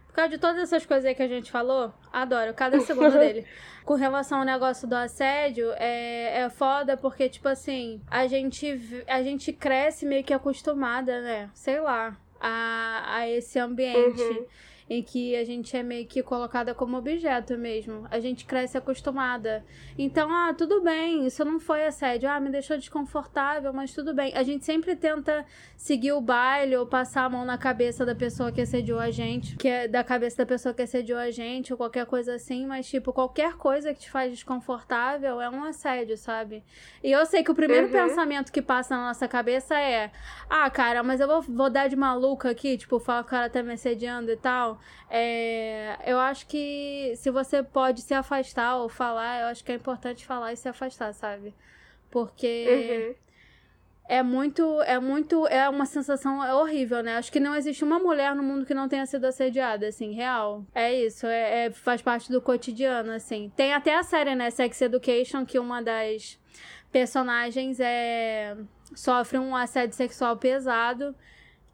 Por 0.06 0.14
causa 0.14 0.30
de 0.30 0.38
todas 0.38 0.60
essas 0.60 0.84
coisas 0.84 1.06
aí 1.06 1.14
que 1.14 1.22
a 1.22 1.28
gente 1.28 1.50
falou, 1.50 1.94
adoro 2.12 2.52
cada 2.52 2.78
segundo 2.82 3.18
dele. 3.18 3.46
Com 3.84 3.94
relação 3.94 4.40
ao 4.40 4.44
negócio 4.44 4.86
do 4.86 4.94
assédio, 4.94 5.72
é, 5.76 6.42
é 6.42 6.50
foda 6.50 6.96
porque, 6.96 7.28
tipo 7.28 7.48
assim, 7.48 8.02
a 8.10 8.26
gente, 8.26 9.04
a 9.06 9.22
gente 9.22 9.52
cresce 9.52 10.04
meio 10.04 10.22
que 10.22 10.34
acostumada, 10.34 11.22
né? 11.22 11.50
Sei 11.54 11.80
lá, 11.80 12.16
a, 12.40 13.16
a 13.16 13.28
esse 13.28 13.58
ambiente. 13.58 14.22
Uhum 14.22 14.46
em 14.90 15.04
que 15.04 15.36
a 15.36 15.44
gente 15.44 15.76
é 15.76 15.84
meio 15.84 16.04
que 16.04 16.20
colocada 16.20 16.74
como 16.74 16.96
objeto 16.96 17.56
mesmo. 17.56 18.08
A 18.10 18.18
gente 18.18 18.44
cresce 18.44 18.76
acostumada. 18.76 19.64
Então, 19.96 20.28
ah, 20.34 20.52
tudo 20.52 20.82
bem, 20.82 21.24
isso 21.24 21.44
não 21.44 21.60
foi 21.60 21.86
assédio. 21.86 22.28
Ah, 22.28 22.40
me 22.40 22.50
deixou 22.50 22.76
desconfortável, 22.76 23.72
mas 23.72 23.94
tudo 23.94 24.12
bem. 24.12 24.32
A 24.34 24.42
gente 24.42 24.64
sempre 24.64 24.96
tenta 24.96 25.46
seguir 25.76 26.10
o 26.10 26.20
baile 26.20 26.76
ou 26.76 26.84
passar 26.84 27.26
a 27.26 27.28
mão 27.28 27.44
na 27.44 27.56
cabeça 27.56 28.04
da 28.04 28.16
pessoa 28.16 28.50
que 28.50 28.60
assediou 28.60 28.98
a 28.98 29.12
gente, 29.12 29.54
que 29.54 29.68
é 29.68 29.86
da 29.86 30.02
cabeça 30.02 30.38
da 30.38 30.46
pessoa 30.46 30.74
que 30.74 30.82
assediou 30.82 31.20
a 31.20 31.30
gente, 31.30 31.72
ou 31.72 31.76
qualquer 31.76 32.04
coisa 32.04 32.34
assim, 32.34 32.66
mas, 32.66 32.88
tipo, 32.88 33.12
qualquer 33.12 33.54
coisa 33.54 33.94
que 33.94 34.00
te 34.00 34.10
faz 34.10 34.32
desconfortável 34.32 35.40
é 35.40 35.48
um 35.48 35.62
assédio, 35.62 36.16
sabe? 36.16 36.64
E 37.00 37.12
eu 37.12 37.24
sei 37.26 37.44
que 37.44 37.52
o 37.52 37.54
primeiro 37.54 37.86
uhum. 37.86 37.92
pensamento 37.92 38.50
que 38.50 38.60
passa 38.60 38.96
na 38.96 39.06
nossa 39.06 39.28
cabeça 39.28 39.78
é: 39.78 40.10
ah, 40.48 40.68
cara, 40.68 41.04
mas 41.04 41.20
eu 41.20 41.28
vou, 41.28 41.42
vou 41.42 41.70
dar 41.70 41.88
de 41.88 41.94
maluca 41.94 42.50
aqui, 42.50 42.76
tipo, 42.76 42.98
falar 42.98 43.22
que 43.22 43.28
o 43.28 43.30
cara 43.30 43.48
tá 43.48 43.62
me 43.62 43.74
assediando 43.74 44.32
e 44.32 44.36
tal. 44.36 44.79
É, 45.10 45.98
eu 46.06 46.18
acho 46.18 46.46
que 46.46 47.12
se 47.16 47.30
você 47.30 47.62
pode 47.62 48.02
se 48.02 48.14
afastar 48.14 48.76
ou 48.76 48.88
falar, 48.88 49.40
eu 49.42 49.46
acho 49.48 49.64
que 49.64 49.72
é 49.72 49.74
importante 49.74 50.24
falar 50.24 50.52
e 50.52 50.56
se 50.56 50.68
afastar, 50.68 51.12
sabe? 51.12 51.54
Porque 52.10 52.66
uhum. 53.08 53.14
é 54.08 54.22
muito, 54.22 54.82
é 54.82 54.98
muito, 54.98 55.46
é 55.48 55.68
uma 55.68 55.86
sensação 55.86 56.38
horrível, 56.60 57.02
né? 57.02 57.16
Acho 57.16 57.32
que 57.32 57.40
não 57.40 57.56
existe 57.56 57.82
uma 57.82 57.98
mulher 57.98 58.34
no 58.34 58.42
mundo 58.42 58.64
que 58.64 58.74
não 58.74 58.88
tenha 58.88 59.06
sido 59.06 59.24
assediada, 59.24 59.88
assim, 59.88 60.12
real. 60.12 60.64
É 60.74 60.92
isso, 60.92 61.26
é, 61.26 61.66
é 61.66 61.70
faz 61.70 62.02
parte 62.02 62.30
do 62.30 62.40
cotidiano, 62.40 63.10
assim. 63.12 63.52
Tem 63.56 63.72
até 63.72 63.96
a 63.96 64.02
série, 64.02 64.34
né, 64.34 64.50
Sex 64.50 64.80
Education, 64.80 65.44
que 65.44 65.58
uma 65.58 65.82
das 65.82 66.38
personagens 66.92 67.78
é 67.80 68.56
sofre 68.94 69.38
um 69.38 69.54
assédio 69.54 69.94
sexual 69.94 70.36
pesado 70.36 71.14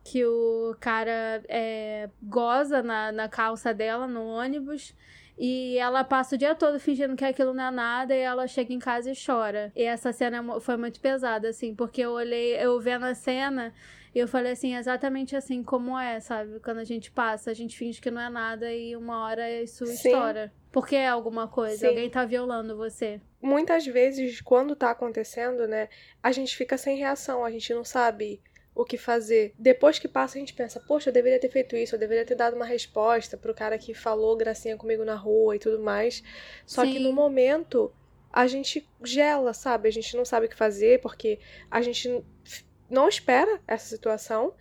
que 0.06 0.24
o 0.24 0.76
cara 0.78 1.42
é, 1.48 2.08
goza 2.22 2.80
na, 2.80 3.10
na 3.10 3.28
calça 3.28 3.74
dela 3.74 4.06
no 4.06 4.24
ônibus. 4.24 4.94
E 5.36 5.76
ela 5.78 6.02
passa 6.04 6.36
o 6.36 6.38
dia 6.38 6.54
todo 6.54 6.78
fingindo 6.80 7.16
que 7.16 7.24
aquilo 7.24 7.52
não 7.52 7.64
é 7.64 7.70
nada 7.70 8.14
e 8.14 8.20
ela 8.20 8.46
chega 8.46 8.72
em 8.72 8.78
casa 8.78 9.10
e 9.10 9.14
chora. 9.14 9.72
E 9.74 9.82
essa 9.82 10.12
cena 10.12 10.38
é 10.38 10.60
foi 10.60 10.76
muito 10.76 11.00
pesada, 11.00 11.48
assim, 11.48 11.74
porque 11.74 12.00
eu 12.00 12.12
olhei, 12.12 12.54
eu 12.54 12.80
vendo 12.80 13.04
a 13.04 13.14
cena 13.14 13.74
e 14.14 14.18
eu 14.18 14.28
falei 14.28 14.52
assim, 14.52 14.74
exatamente 14.76 15.36
assim 15.36 15.62
como 15.62 15.98
é, 15.98 16.20
sabe? 16.20 16.58
Quando 16.60 16.78
a 16.78 16.84
gente 16.84 17.10
passa, 17.10 17.50
a 17.50 17.54
gente 17.54 17.76
finge 17.76 18.00
que 18.00 18.10
não 18.10 18.20
é 18.20 18.30
nada 18.30 18.72
e 18.72 18.96
uma 18.96 19.24
hora 19.24 19.50
isso 19.60 19.84
Sim. 19.84 19.92
estoura. 19.92 20.52
Porque 20.72 20.96
é 20.96 21.08
alguma 21.08 21.48
coisa, 21.48 21.78
Sim. 21.78 21.88
alguém 21.88 22.08
tá 22.08 22.24
violando 22.24 22.76
você. 22.76 23.20
Muitas 23.42 23.84
vezes, 23.84 24.40
quando 24.40 24.76
tá 24.76 24.92
acontecendo, 24.92 25.66
né, 25.66 25.88
a 26.22 26.32
gente 26.32 26.56
fica 26.56 26.78
sem 26.78 26.96
reação, 26.96 27.44
a 27.44 27.50
gente 27.50 27.74
não 27.74 27.84
sabe 27.84 28.40
o 28.76 28.84
que 28.84 28.98
fazer. 28.98 29.54
Depois 29.58 29.98
que 29.98 30.06
passa, 30.06 30.36
a 30.36 30.38
gente 30.38 30.52
pensa, 30.52 30.78
poxa, 30.78 31.08
eu 31.08 31.14
deveria 31.14 31.40
ter 31.40 31.48
feito 31.48 31.74
isso, 31.74 31.94
eu 31.94 31.98
deveria 31.98 32.26
ter 32.26 32.34
dado 32.34 32.54
uma 32.54 32.66
resposta 32.66 33.36
pro 33.36 33.54
cara 33.54 33.78
que 33.78 33.94
falou 33.94 34.36
gracinha 34.36 34.76
comigo 34.76 35.02
na 35.02 35.14
rua 35.14 35.56
e 35.56 35.58
tudo 35.58 35.82
mais. 35.82 36.22
Só 36.66 36.84
Sim. 36.84 36.92
que 36.92 36.98
no 36.98 37.10
momento 37.12 37.90
a 38.30 38.46
gente 38.46 38.86
gela, 39.02 39.54
sabe? 39.54 39.88
A 39.88 39.92
gente 39.92 40.14
não 40.14 40.26
sabe 40.26 40.44
o 40.44 40.48
que 40.48 40.54
fazer 40.54 41.00
porque 41.00 41.40
a 41.70 41.80
gente 41.80 42.22
não 42.90 43.08
espera 43.08 43.60
essa 43.66 43.88
situação. 43.88 44.52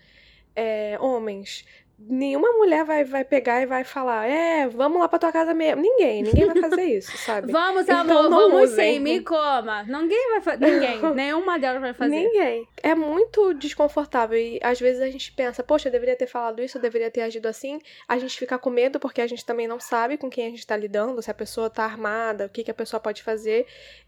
É, 0.56 0.98
homens, 1.02 1.66
nenhuma 1.98 2.52
mulher 2.54 2.84
vai, 2.84 3.04
vai 3.04 3.24
pegar 3.24 3.62
e 3.62 3.66
vai 3.66 3.84
falar, 3.84 4.28
é, 4.28 4.68
vamos 4.68 5.00
lá 5.00 5.08
pra 5.08 5.18
tua 5.18 5.32
casa 5.32 5.54
mesmo. 5.54 5.82
Ninguém, 5.82 6.24
ninguém 6.24 6.46
vai 6.46 6.62
fazer 6.62 6.84
isso, 6.84 7.16
sabe? 7.18 7.52
vamos, 7.52 7.84
então, 7.84 8.02
amor, 8.02 8.30
vamos 8.30 8.72
usem. 8.72 8.96
sim, 8.96 9.00
me 9.00 9.22
coma. 9.22 9.84
Ninguém 9.84 10.30
vai 10.32 10.42
fazer, 10.42 10.66
ninguém, 10.66 11.02
nenhuma 11.16 11.58
delas 11.58 11.82
vai 11.82 11.94
fazer. 11.94 12.16
Ninguém. 12.16 12.68
É 12.84 12.94
muito 12.94 13.54
desconfortável 13.54 14.38
e 14.38 14.60
às 14.62 14.80
vezes 14.80 15.02
a 15.02 15.10
gente 15.10 15.32
pensa, 15.32 15.64
poxa, 15.64 15.88
eu 15.88 15.92
deveria 15.92 16.16
ter 16.16 16.28
falado 16.28 16.62
isso, 16.62 16.78
eu 16.78 16.82
deveria 16.82 17.10
ter 17.10 17.22
agido 17.22 17.48
assim. 17.48 17.80
A 18.08 18.18
gente 18.18 18.38
fica 18.38 18.58
com 18.58 18.70
medo 18.70 19.00
porque 19.00 19.22
a 19.22 19.28
gente 19.28 19.46
também 19.46 19.68
não 19.68 19.80
sabe 19.80 20.18
com 20.18 20.30
quem 20.30 20.48
a 20.48 20.50
gente 20.50 20.68
tá 20.68 20.76
lidando, 20.76 21.22
se 21.22 21.32
a 21.32 21.34
pessoa 21.34 21.70
tá 21.70 21.84
armada, 21.84 22.46
o 22.46 22.50
que, 22.50 22.64
que 22.64 22.72
a 22.72 22.76
pessoa 22.76 23.00
pode 23.00 23.24
fazer. 23.24 23.66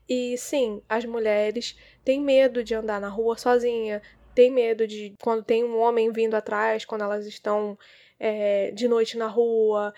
E 0.09 0.37
sim, 0.37 0.81
as 0.87 1.03
mulheres 1.03 1.77
têm 2.03 2.21
medo 2.21 2.63
de 2.63 2.73
andar 2.73 3.01
na 3.01 3.09
rua 3.09 3.37
sozinha, 3.37 4.01
tem 4.37 4.51
medo 4.51 4.85
de 4.85 5.15
quando 5.19 5.43
tem 5.43 5.63
um 5.63 5.79
homem 5.79 6.11
vindo 6.11 6.35
atrás, 6.35 6.85
quando 6.85 7.01
elas 7.01 7.25
estão 7.25 7.75
é, 8.19 8.69
de 8.69 8.87
noite 8.87 9.17
na 9.17 9.25
rua. 9.25 9.91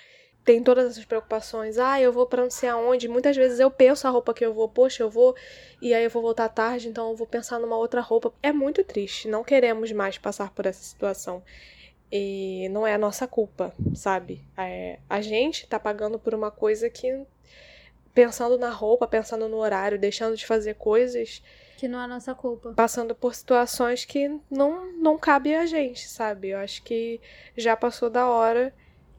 Tem 0.45 0.63
todas 0.63 0.91
essas 0.91 1.03
preocupações. 1.03 1.77
Ah, 1.77 1.99
eu 1.99 2.13
vou 2.13 2.25
pra 2.25 2.43
não 2.43 2.49
sei 2.49 2.69
aonde. 2.69 3.09
Muitas 3.09 3.35
vezes 3.35 3.59
eu 3.59 3.69
penso 3.69 4.07
a 4.07 4.09
roupa 4.09 4.33
que 4.33 4.45
eu 4.45 4.53
vou, 4.53 4.69
poxa, 4.69 5.03
eu 5.03 5.09
vou 5.09 5.35
e 5.81 5.93
aí 5.93 6.05
eu 6.05 6.09
vou 6.09 6.21
voltar 6.21 6.47
tarde, 6.47 6.87
então 6.87 7.09
eu 7.09 7.17
vou 7.17 7.27
pensar 7.27 7.59
numa 7.59 7.75
outra 7.75 7.99
roupa. 7.99 8.33
É 8.41 8.53
muito 8.53 8.81
triste. 8.81 9.27
Não 9.27 9.43
queremos 9.43 9.91
mais 9.91 10.17
passar 10.17 10.51
por 10.51 10.65
essa 10.65 10.81
situação. 10.81 11.43
E 12.09 12.69
não 12.69 12.87
é 12.87 12.93
a 12.93 12.97
nossa 12.97 13.27
culpa, 13.27 13.75
sabe? 13.93 14.41
É, 14.57 14.99
a 15.09 15.19
gente 15.19 15.67
tá 15.67 15.77
pagando 15.77 16.17
por 16.17 16.33
uma 16.33 16.49
coisa 16.49 16.89
que, 16.89 17.25
pensando 18.13 18.57
na 18.57 18.69
roupa, 18.69 19.05
pensando 19.05 19.49
no 19.49 19.57
horário, 19.57 19.99
deixando 19.99 20.37
de 20.37 20.45
fazer 20.45 20.75
coisas 20.75 21.43
que 21.79 21.87
não 21.87 22.01
é 22.01 22.07
nossa 22.07 22.35
culpa. 22.35 22.73
Passando 22.73 23.15
por 23.15 23.33
situações 23.33 24.03
que 24.03 24.27
não, 24.51 24.91
não 24.93 25.17
cabe 25.17 25.55
a 25.55 25.65
gente, 25.65 26.09
sabe? 26.09 26.49
Eu 26.49 26.59
acho 26.59 26.83
que 26.83 27.21
já 27.55 27.77
passou 27.77 28.09
da 28.09 28.27
hora 28.27 28.73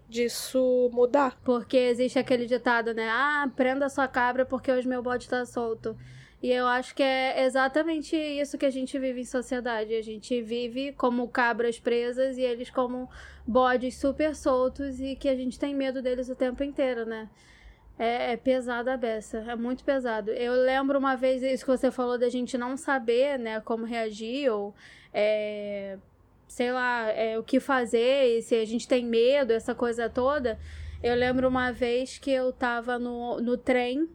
disso 0.06 0.90
mudar. 0.92 1.40
Porque 1.42 1.76
existe 1.78 2.18
aquele 2.18 2.44
ditado, 2.44 2.92
né? 2.92 3.08
Ah, 3.08 3.50
prenda 3.56 3.88
sua 3.88 4.06
cabra 4.06 4.44
porque 4.44 4.70
hoje 4.70 4.86
meu 4.86 5.02
bode 5.02 5.26
tá 5.26 5.46
solto. 5.46 5.96
E 6.42 6.50
eu 6.50 6.66
acho 6.66 6.94
que 6.94 7.02
é 7.02 7.44
exatamente 7.44 8.14
isso 8.14 8.58
que 8.58 8.66
a 8.66 8.70
gente 8.70 8.98
vive 8.98 9.22
em 9.22 9.24
sociedade. 9.24 9.94
A 9.94 10.02
gente 10.02 10.42
vive 10.42 10.92
como 10.92 11.26
cabras 11.28 11.78
presas 11.78 12.36
e 12.36 12.42
eles 12.42 12.68
como 12.68 13.08
bodes 13.46 13.96
super 13.96 14.36
soltos 14.36 15.00
e 15.00 15.16
que 15.16 15.30
a 15.30 15.36
gente 15.36 15.58
tem 15.58 15.74
medo 15.74 16.02
deles 16.02 16.28
o 16.28 16.36
tempo 16.36 16.62
inteiro, 16.62 17.06
né? 17.06 17.26
É, 18.02 18.32
é 18.32 18.36
pesada 18.38 18.94
a 18.94 18.96
beça, 18.96 19.44
é 19.46 19.54
muito 19.54 19.84
pesado. 19.84 20.30
Eu 20.30 20.54
lembro 20.54 20.98
uma 20.98 21.16
vez 21.16 21.42
isso 21.42 21.66
que 21.66 21.70
você 21.70 21.90
falou 21.90 22.16
da 22.16 22.30
gente 22.30 22.56
não 22.56 22.74
saber, 22.74 23.38
né, 23.38 23.60
como 23.60 23.84
reagir 23.84 24.50
ou 24.50 24.74
é, 25.12 25.98
sei 26.48 26.72
lá, 26.72 27.10
é, 27.10 27.38
o 27.38 27.42
que 27.42 27.60
fazer 27.60 28.38
e 28.38 28.40
se 28.40 28.54
a 28.54 28.64
gente 28.64 28.88
tem 28.88 29.04
medo, 29.04 29.52
essa 29.52 29.74
coisa 29.74 30.08
toda. 30.08 30.58
Eu 31.02 31.14
lembro 31.14 31.46
uma 31.46 31.72
vez 31.72 32.16
que 32.16 32.30
eu 32.30 32.50
tava 32.54 32.98
no, 32.98 33.38
no 33.38 33.58
trem 33.58 34.08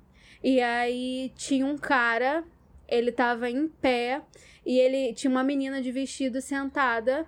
e 0.43 0.59
aí 0.61 1.31
tinha 1.35 1.67
um 1.67 1.77
cara, 1.77 2.43
ele 2.87 3.11
tava 3.11 3.51
em 3.51 3.67
pé 3.67 4.23
e 4.65 4.79
ele 4.79 5.13
tinha 5.13 5.29
uma 5.29 5.43
menina 5.43 5.79
de 5.79 5.91
vestido 5.91 6.41
sentada 6.41 7.23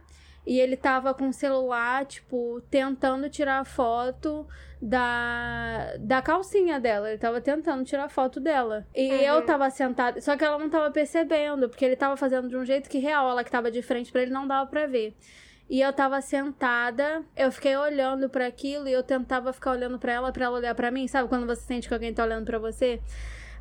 e 0.47 0.62
ele 0.62 0.77
tava 0.77 1.13
com 1.13 1.27
o 1.27 1.33
celular, 1.33 2.05
tipo, 2.05 2.62
tentando 2.71 3.29
tirar 3.29 3.65
foto 3.65 4.47
da, 4.81 5.93
da 5.99 6.21
calcinha 6.21 6.79
dela. 6.79 7.10
Ele 7.10 7.17
tava 7.17 7.41
tentando 7.41 7.83
tirar 7.83 8.07
foto 8.07 8.39
dela. 8.39 8.88
E 8.95 9.12
uhum. 9.12 9.17
eu 9.17 9.41
tava 9.45 9.69
sentada. 9.69 10.21
Só 10.21 10.38
que 10.38 10.45
ela 10.45 10.57
não 10.57 10.69
tava 10.69 10.89
percebendo, 10.89 11.67
porque 11.67 11.83
ele 11.83 11.97
tava 11.97 12.15
fazendo 12.15 12.47
de 12.47 12.55
um 12.55 12.63
jeito 12.63 12.89
que 12.89 12.97
real, 12.97 13.29
ela 13.29 13.43
que 13.43 13.51
tava 13.51 13.69
de 13.69 13.81
frente 13.81 14.10
para 14.10 14.21
ele 14.21 14.31
não 14.31 14.47
dava 14.47 14.65
pra 14.69 14.88
ver. 14.88 15.17
E 15.69 15.81
eu 15.81 15.91
tava 15.91 16.21
sentada, 16.21 17.25
eu 17.36 17.51
fiquei 17.51 17.75
olhando 17.75 18.29
para 18.29 18.47
aquilo 18.47 18.88
e 18.88 18.93
eu 18.93 19.03
tentava 19.03 19.51
ficar 19.51 19.71
olhando 19.71 19.99
para 19.99 20.13
ela, 20.13 20.31
para 20.31 20.45
ela 20.45 20.55
olhar 20.60 20.73
para 20.73 20.89
mim, 20.89 21.10
sabe 21.10 21.27
quando 21.27 21.45
você 21.45 21.62
sente 21.63 21.89
que 21.89 21.93
alguém 21.93 22.13
tá 22.13 22.23
olhando 22.23 22.45
para 22.45 22.57
você? 22.57 23.01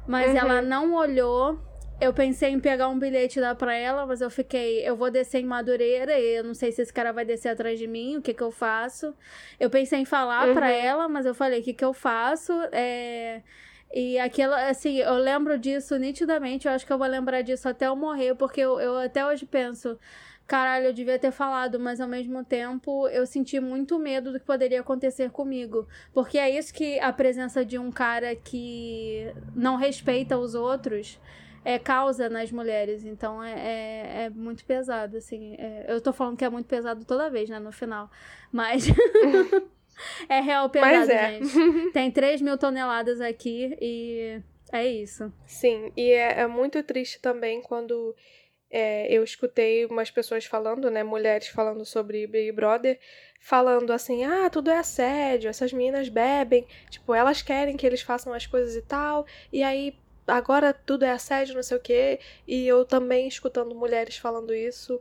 Mas 0.06 0.30
uhum. 0.30 0.36
ela 0.36 0.62
não 0.62 0.94
olhou 0.94 1.58
eu 2.00 2.12
pensei 2.12 2.50
em 2.50 2.60
pegar 2.60 2.88
um 2.88 2.98
bilhete 2.98 3.38
e 3.38 3.42
dar 3.42 3.54
pra 3.54 3.74
ela, 3.74 4.04
mas 4.04 4.20
eu 4.20 4.30
fiquei, 4.30 4.86
eu 4.86 4.94
vou 4.94 5.10
descer 5.10 5.40
em 5.40 5.46
Madureira 5.46 6.18
e 6.18 6.36
eu 6.36 6.44
não 6.44 6.54
sei 6.54 6.70
se 6.70 6.82
esse 6.82 6.92
cara 6.92 7.12
vai 7.12 7.24
descer 7.24 7.48
atrás 7.48 7.78
de 7.78 7.86
mim, 7.86 8.18
o 8.18 8.22
que 8.22 8.34
que 8.34 8.42
eu 8.42 8.50
faço. 8.50 9.14
Eu 9.58 9.70
pensei 9.70 10.00
em 10.00 10.04
falar 10.04 10.48
uhum. 10.48 10.54
pra 10.54 10.70
ela, 10.70 11.08
mas 11.08 11.24
eu 11.24 11.34
falei, 11.34 11.60
o 11.60 11.62
que 11.62 11.72
que 11.72 11.84
eu 11.84 11.94
faço? 11.94 12.52
É... 12.70 13.42
E 13.94 14.18
aquilo, 14.18 14.52
assim, 14.52 14.98
eu 14.98 15.14
lembro 15.14 15.58
disso 15.58 15.96
nitidamente, 15.96 16.66
eu 16.66 16.72
acho 16.74 16.84
que 16.84 16.92
eu 16.92 16.98
vou 16.98 17.06
lembrar 17.06 17.40
disso 17.42 17.68
até 17.68 17.86
eu 17.86 17.96
morrer, 17.96 18.34
porque 18.34 18.60
eu, 18.60 18.78
eu 18.78 18.98
até 18.98 19.24
hoje 19.24 19.46
penso, 19.46 19.98
caralho, 20.46 20.86
eu 20.86 20.92
devia 20.92 21.18
ter 21.18 21.30
falado, 21.30 21.80
mas 21.80 21.98
ao 22.00 22.08
mesmo 22.08 22.44
tempo 22.44 23.08
eu 23.08 23.24
senti 23.26 23.58
muito 23.58 23.98
medo 23.98 24.32
do 24.32 24.40
que 24.40 24.44
poderia 24.44 24.80
acontecer 24.80 25.30
comigo. 25.30 25.88
Porque 26.12 26.36
é 26.36 26.50
isso 26.50 26.74
que 26.74 26.98
a 27.00 27.10
presença 27.12 27.64
de 27.64 27.78
um 27.78 27.90
cara 27.90 28.36
que 28.36 29.32
não 29.54 29.76
respeita 29.76 30.36
os 30.36 30.54
outros 30.54 31.18
é, 31.66 31.80
causa 31.80 32.28
nas 32.28 32.52
mulheres. 32.52 33.04
Então 33.04 33.42
é, 33.42 33.52
é, 33.52 34.24
é 34.26 34.30
muito 34.30 34.64
pesado, 34.64 35.16
assim. 35.16 35.56
É, 35.58 35.86
eu 35.88 36.00
tô 36.00 36.12
falando 36.12 36.36
que 36.36 36.44
é 36.44 36.48
muito 36.48 36.66
pesado 36.66 37.04
toda 37.04 37.28
vez, 37.28 37.50
né? 37.50 37.58
No 37.58 37.72
final. 37.72 38.08
Mas. 38.52 38.86
é 40.30 40.40
real 40.40 40.70
pesado, 40.70 41.10
é. 41.10 41.32
gente. 41.32 41.90
Tem 41.90 42.08
3 42.08 42.40
mil 42.40 42.56
toneladas 42.56 43.20
aqui 43.20 43.76
e 43.80 44.40
é 44.72 44.86
isso. 44.86 45.32
Sim, 45.44 45.90
e 45.96 46.12
é, 46.12 46.42
é 46.42 46.46
muito 46.46 46.80
triste 46.84 47.20
também 47.20 47.60
quando 47.60 48.14
é, 48.70 49.12
eu 49.12 49.24
escutei 49.24 49.86
umas 49.86 50.08
pessoas 50.08 50.44
falando, 50.44 50.88
né, 50.88 51.02
mulheres 51.02 51.48
falando 51.48 51.84
sobre 51.84 52.28
Big 52.28 52.52
Brother, 52.52 52.98
falando 53.40 53.92
assim, 53.92 54.24
ah, 54.24 54.48
tudo 54.50 54.70
é 54.70 54.78
assédio, 54.78 55.50
essas 55.50 55.72
meninas 55.72 56.08
bebem, 56.08 56.64
tipo, 56.90 57.12
elas 57.12 57.42
querem 57.42 57.76
que 57.76 57.86
eles 57.86 58.02
façam 58.02 58.32
as 58.32 58.46
coisas 58.46 58.74
e 58.76 58.82
tal, 58.82 59.26
e 59.52 59.62
aí 59.62 59.94
agora 60.26 60.72
tudo 60.72 61.04
é 61.04 61.10
assédio, 61.10 61.54
não 61.54 61.62
sei 61.62 61.76
o 61.76 61.80
quê. 61.80 62.20
E 62.46 62.66
eu 62.66 62.84
também, 62.84 63.28
escutando 63.28 63.74
mulheres 63.74 64.16
falando 64.16 64.54
isso, 64.54 65.00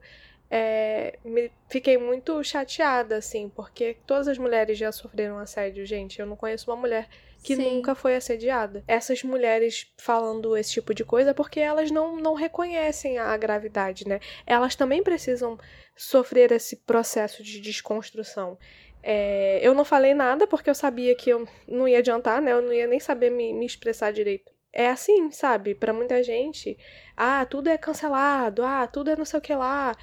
é, 0.50 1.18
me 1.24 1.52
fiquei 1.70 1.98
muito 1.98 2.44
chateada, 2.44 3.18
assim, 3.18 3.50
porque 3.50 3.98
todas 4.06 4.28
as 4.28 4.38
mulheres 4.38 4.78
já 4.78 4.92
sofreram 4.92 5.38
assédio, 5.38 5.86
gente. 5.86 6.20
Eu 6.20 6.26
não 6.26 6.36
conheço 6.36 6.70
uma 6.70 6.78
mulher 6.78 7.08
que 7.44 7.56
Sim. 7.56 7.76
nunca 7.76 7.94
foi 7.94 8.16
assediada. 8.16 8.84
Essas 8.88 9.24
mulheres 9.24 9.88
falando 9.98 10.56
esse 10.56 10.72
tipo 10.72 10.94
de 10.94 11.04
coisa 11.04 11.32
é 11.32 11.34
porque 11.34 11.60
elas 11.60 11.92
não, 11.92 12.18
não 12.18 12.34
reconhecem 12.34 13.18
a 13.18 13.36
gravidade, 13.38 14.08
né? 14.08 14.20
Elas 14.46 14.76
também 14.76 15.04
precisam 15.04 15.58
sofrer 15.96 16.52
esse 16.52 16.78
processo 16.78 17.44
de 17.44 17.60
desconstrução. 17.60 18.58
É, 19.04 19.60
eu 19.62 19.76
não 19.76 19.86
falei 19.86 20.16
nada 20.16 20.48
porque 20.48 20.70
eu 20.70 20.76
sabia 20.76 21.16
que 21.16 21.30
eu 21.30 21.48
não 21.68 21.88
ia 21.88 22.00
adiantar, 22.00 22.42
né? 22.42 22.52
Eu 22.52 22.62
não 22.62 22.74
ia 22.74 22.88
nem 22.88 23.00
saber 23.00 23.30
me, 23.30 23.54
me 23.54 23.66
expressar 23.66 24.12
direito 24.12 24.55
é 24.76 24.90
assim, 24.90 25.32
sabe? 25.32 25.74
Para 25.74 25.94
muita 25.94 26.22
gente, 26.22 26.78
ah, 27.16 27.46
tudo 27.46 27.70
é 27.70 27.78
cancelado, 27.78 28.62
ah, 28.62 28.86
tudo 28.86 29.10
é 29.10 29.16
não 29.16 29.24
sei 29.24 29.40
o 29.40 29.42
que 29.42 29.56
lá. 29.56 29.96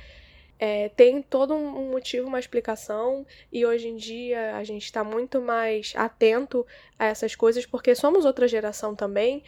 É, 0.59 0.89
tem 0.91 1.21
todo 1.21 1.55
um 1.55 1.91
motivo, 1.91 2.29
uma 2.29 2.39
explicação, 2.39 3.27
e 3.53 3.67
hoje 3.67 3.89
em 3.89 3.97
dia 3.97 4.57
a 4.57 4.65
gente 4.65 4.85
está 4.85 5.05
muito 5.05 5.43
mais 5.43 5.93
atento 5.97 6.65
a 6.99 7.07
essas 7.07 7.35
coisas 7.35 7.67
porque 7.67 7.95
somos 7.95 8.25
outra 8.25 8.49
geração 8.49 8.95
também. 8.95 9.45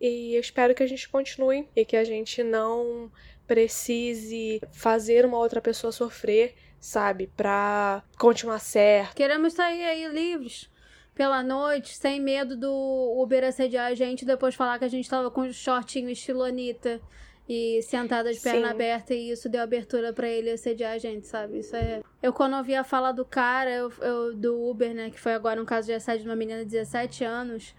E 0.00 0.34
eu 0.34 0.40
espero 0.40 0.74
que 0.74 0.82
a 0.82 0.86
gente 0.86 1.08
continue 1.08 1.68
e 1.76 1.84
que 1.84 1.96
a 1.96 2.04
gente 2.04 2.42
não 2.42 3.12
precise 3.46 4.60
fazer 4.72 5.24
uma 5.24 5.38
outra 5.38 5.60
pessoa 5.60 5.92
sofrer, 5.92 6.54
sabe? 6.80 7.30
Pra 7.36 8.02
continuar 8.18 8.58
certo. 8.58 9.14
Queremos 9.14 9.52
sair 9.52 9.84
aí 9.84 10.08
livres 10.08 10.68
pela 11.14 11.42
noite, 11.42 11.96
sem 11.96 12.20
medo 12.20 12.56
do 12.56 13.14
Uber 13.22 13.44
assediar 13.44 13.86
a 13.86 13.94
gente 13.94 14.22
e 14.22 14.26
depois 14.26 14.54
falar 14.54 14.78
que 14.78 14.84
a 14.84 14.88
gente 14.88 15.08
tava 15.08 15.30
com 15.30 15.42
um 15.42 15.52
shortinho 15.52 16.10
estilo 16.10 16.42
Anitta 16.42 17.00
e 17.48 17.82
sentada 17.82 18.32
de 18.32 18.40
perna 18.40 18.68
Sim. 18.68 18.74
aberta 18.74 19.14
e 19.14 19.30
isso 19.30 19.48
deu 19.48 19.62
abertura 19.62 20.12
para 20.12 20.28
ele 20.28 20.50
assediar 20.50 20.92
a 20.92 20.98
gente, 20.98 21.26
sabe? 21.26 21.58
Isso 21.58 21.76
é. 21.76 22.02
Eu, 22.22 22.32
quando 22.32 22.56
ouvi 22.56 22.74
a 22.74 22.82
fala 22.82 23.12
do 23.12 23.24
cara, 23.24 23.70
eu, 23.70 23.92
eu, 24.00 24.34
do 24.34 24.68
Uber, 24.68 24.94
né, 24.94 25.10
que 25.10 25.20
foi 25.20 25.34
agora 25.34 25.60
um 25.60 25.64
caso 25.64 25.86
de 25.86 25.92
assédio 25.92 26.22
de 26.22 26.28
uma 26.28 26.36
menina 26.36 26.64
de 26.64 26.70
17 26.70 27.24
anos. 27.24 27.74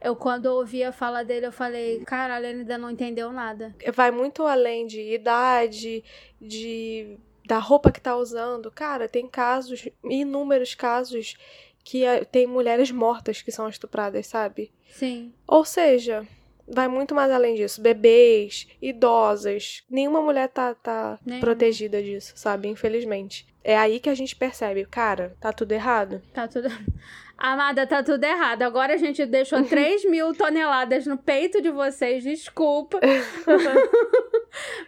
Eu, 0.00 0.16
quando 0.16 0.46
ouvi 0.46 0.82
a 0.82 0.90
fala 0.90 1.22
dele, 1.22 1.46
eu 1.46 1.52
falei, 1.52 2.00
caralho, 2.06 2.46
ele 2.46 2.60
ainda 2.60 2.78
não 2.78 2.90
entendeu 2.90 3.30
nada. 3.30 3.74
Vai 3.92 4.10
muito 4.10 4.44
além 4.44 4.86
de 4.86 5.14
idade, 5.14 6.02
de 6.40 7.18
da 7.44 7.58
roupa 7.58 7.90
que 7.92 8.00
tá 8.00 8.16
usando. 8.16 8.70
Cara, 8.70 9.08
tem 9.08 9.26
casos, 9.26 9.88
inúmeros 10.04 10.74
casos 10.74 11.36
que 11.84 12.04
tem 12.30 12.46
mulheres 12.46 12.90
mortas 12.90 13.42
que 13.42 13.52
são 13.52 13.68
estupradas, 13.68 14.26
sabe? 14.26 14.72
Sim. 14.88 15.32
Ou 15.46 15.64
seja, 15.64 16.26
vai 16.66 16.88
muito 16.88 17.14
mais 17.14 17.30
além 17.30 17.54
disso. 17.54 17.82
Bebês, 17.82 18.68
idosas, 18.80 19.82
nenhuma 19.90 20.20
mulher 20.22 20.48
tá, 20.48 20.74
tá 20.74 21.18
protegida 21.40 22.02
disso, 22.02 22.32
sabe? 22.36 22.68
Infelizmente. 22.68 23.46
É 23.62 23.76
aí 23.76 24.00
que 24.00 24.08
a 24.08 24.14
gente 24.14 24.34
percebe, 24.34 24.86
cara, 24.86 25.36
tá 25.38 25.52
tudo 25.52 25.72
errado. 25.72 26.22
Tá 26.32 26.48
tudo. 26.48 26.68
Amada, 27.36 27.86
tá 27.86 28.02
tudo 28.02 28.22
errado. 28.22 28.62
Agora 28.62 28.94
a 28.94 28.96
gente 28.98 29.24
deixou 29.24 29.64
3 29.64 30.04
mil 30.04 30.34
toneladas 30.34 31.06
no 31.06 31.16
peito 31.16 31.60
de 31.62 31.70
vocês, 31.70 32.22
desculpa. 32.22 33.00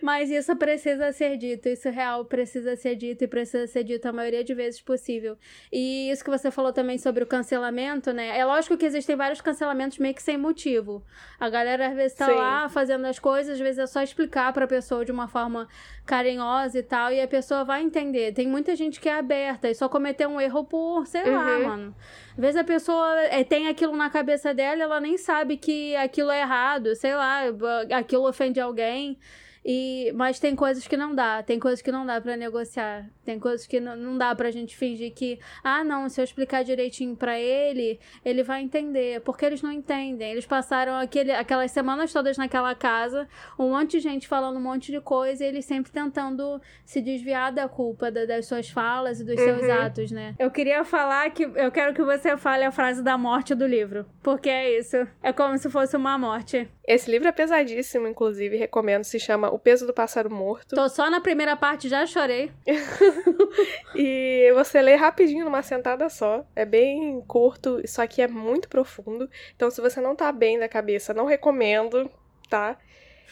Mas 0.00 0.30
isso 0.30 0.54
precisa 0.56 1.12
ser 1.12 1.36
dito, 1.36 1.68
isso 1.68 1.88
real 1.90 2.24
precisa 2.24 2.76
ser 2.76 2.96
dito 2.96 3.24
e 3.24 3.28
precisa 3.28 3.66
ser 3.66 3.84
dito 3.84 4.06
a 4.06 4.12
maioria 4.12 4.42
de 4.42 4.54
vezes 4.54 4.80
possível. 4.80 5.36
E 5.72 6.10
isso 6.10 6.24
que 6.24 6.30
você 6.30 6.50
falou 6.50 6.72
também 6.72 6.98
sobre 6.98 7.22
o 7.22 7.26
cancelamento, 7.26 8.12
né? 8.12 8.38
É 8.38 8.44
lógico 8.44 8.76
que 8.76 8.86
existem 8.86 9.16
vários 9.16 9.40
cancelamentos 9.40 9.98
meio 9.98 10.14
que 10.14 10.22
sem 10.22 10.36
motivo. 10.36 11.02
A 11.38 11.48
galera 11.48 11.88
às 11.88 11.94
vezes 11.94 12.16
tá 12.16 12.26
Sim. 12.26 12.34
lá 12.34 12.68
fazendo 12.68 13.06
as 13.06 13.18
coisas, 13.18 13.54
às 13.54 13.60
vezes 13.60 13.78
é 13.78 13.86
só 13.86 14.02
explicar 14.02 14.52
pra 14.52 14.66
pessoa 14.66 15.04
de 15.04 15.12
uma 15.12 15.28
forma 15.28 15.68
carinhosa 16.04 16.78
e 16.78 16.82
tal, 16.82 17.12
e 17.12 17.20
a 17.20 17.28
pessoa 17.28 17.64
vai 17.64 17.82
entender. 17.82 18.32
Tem 18.32 18.46
muita 18.46 18.74
gente 18.74 19.00
que 19.00 19.08
é 19.08 19.18
aberta 19.18 19.68
e 19.68 19.74
só 19.74 19.88
cometeu 19.88 20.28
um 20.28 20.40
erro 20.40 20.64
por, 20.64 21.06
sei 21.06 21.22
uhum. 21.22 21.32
lá, 21.32 21.58
mano. 21.58 21.94
Às 22.32 22.38
vezes 22.38 22.56
a 22.56 22.64
pessoa 22.64 23.20
é, 23.22 23.44
tem 23.44 23.68
aquilo 23.68 23.96
na 23.96 24.10
cabeça 24.10 24.54
dela, 24.54 24.82
ela 24.82 25.00
nem 25.00 25.18
sabe 25.18 25.56
que 25.56 25.94
aquilo 25.96 26.30
é 26.30 26.40
errado, 26.40 26.94
sei 26.96 27.14
lá, 27.14 27.42
aquilo 27.90 28.28
ofende 28.28 28.60
alguém. 28.60 29.18
E, 29.64 30.12
mas 30.16 30.40
tem 30.40 30.56
coisas 30.56 30.88
que 30.88 30.96
não 30.96 31.14
dá, 31.14 31.42
tem 31.42 31.58
coisas 31.58 31.80
que 31.80 31.92
não 31.92 32.04
dá 32.04 32.20
para 32.20 32.36
negociar, 32.36 33.08
tem 33.24 33.38
coisas 33.38 33.64
que 33.64 33.78
não, 33.78 33.94
não 33.94 34.18
dá 34.18 34.34
pra 34.34 34.50
gente 34.50 34.76
fingir 34.76 35.12
que, 35.14 35.38
ah, 35.62 35.84
não, 35.84 36.08
se 36.08 36.20
eu 36.20 36.24
explicar 36.24 36.64
direitinho 36.64 37.14
para 37.14 37.38
ele, 37.38 38.00
ele 38.24 38.42
vai 38.42 38.60
entender, 38.60 39.20
porque 39.20 39.44
eles 39.44 39.62
não 39.62 39.70
entendem. 39.70 40.32
Eles 40.32 40.46
passaram 40.46 40.94
aquele, 40.96 41.30
aquelas 41.30 41.70
semanas 41.70 42.12
todas 42.12 42.36
naquela 42.36 42.74
casa, 42.74 43.28
um 43.56 43.70
monte 43.70 43.92
de 43.92 44.00
gente 44.00 44.26
falando 44.26 44.56
um 44.56 44.62
monte 44.62 44.90
de 44.90 45.00
coisa 45.00 45.44
e 45.44 45.46
eles 45.46 45.64
sempre 45.64 45.92
tentando 45.92 46.60
se 46.84 47.00
desviar 47.00 47.52
da 47.52 47.68
culpa 47.68 48.10
da, 48.10 48.24
das 48.24 48.46
suas 48.46 48.68
falas 48.68 49.20
e 49.20 49.24
dos 49.24 49.38
uhum. 49.38 49.44
seus 49.44 49.70
atos, 49.70 50.10
né? 50.10 50.34
Eu 50.40 50.50
queria 50.50 50.84
falar 50.84 51.30
que 51.30 51.44
eu 51.44 51.70
quero 51.70 51.94
que 51.94 52.02
você 52.22 52.36
fale 52.36 52.62
a 52.64 52.70
frase 52.70 53.02
da 53.02 53.18
morte 53.18 53.52
do 53.52 53.66
livro, 53.66 54.06
porque 54.22 54.48
é 54.48 54.78
isso, 54.78 54.96
é 55.20 55.32
como 55.32 55.58
se 55.58 55.68
fosse 55.68 55.96
uma 55.96 56.16
morte. 56.16 56.68
Esse 56.86 57.10
livro 57.10 57.26
é 57.26 57.32
pesadíssimo, 57.32 58.06
inclusive, 58.06 58.56
recomendo, 58.56 59.02
se 59.02 59.18
chama 59.18 59.50
O 59.50 59.58
Peso 59.58 59.86
do 59.86 59.92
Pássaro 59.92 60.30
Morto. 60.30 60.76
Tô 60.76 60.88
só 60.88 61.10
na 61.10 61.20
primeira 61.20 61.56
parte, 61.56 61.88
já 61.88 62.06
chorei. 62.06 62.52
e 63.96 64.52
você 64.54 64.80
lê 64.80 64.94
rapidinho 64.94 65.44
numa 65.44 65.62
sentada 65.62 66.08
só. 66.08 66.46
É 66.54 66.64
bem 66.64 67.20
curto, 67.22 67.80
só 67.88 68.06
que 68.06 68.22
é 68.22 68.28
muito 68.28 68.68
profundo. 68.68 69.28
Então, 69.56 69.68
se 69.68 69.80
você 69.80 70.00
não 70.00 70.14
tá 70.14 70.30
bem 70.30 70.60
da 70.60 70.68
cabeça, 70.68 71.12
não 71.12 71.26
recomendo, 71.26 72.08
tá? 72.48 72.78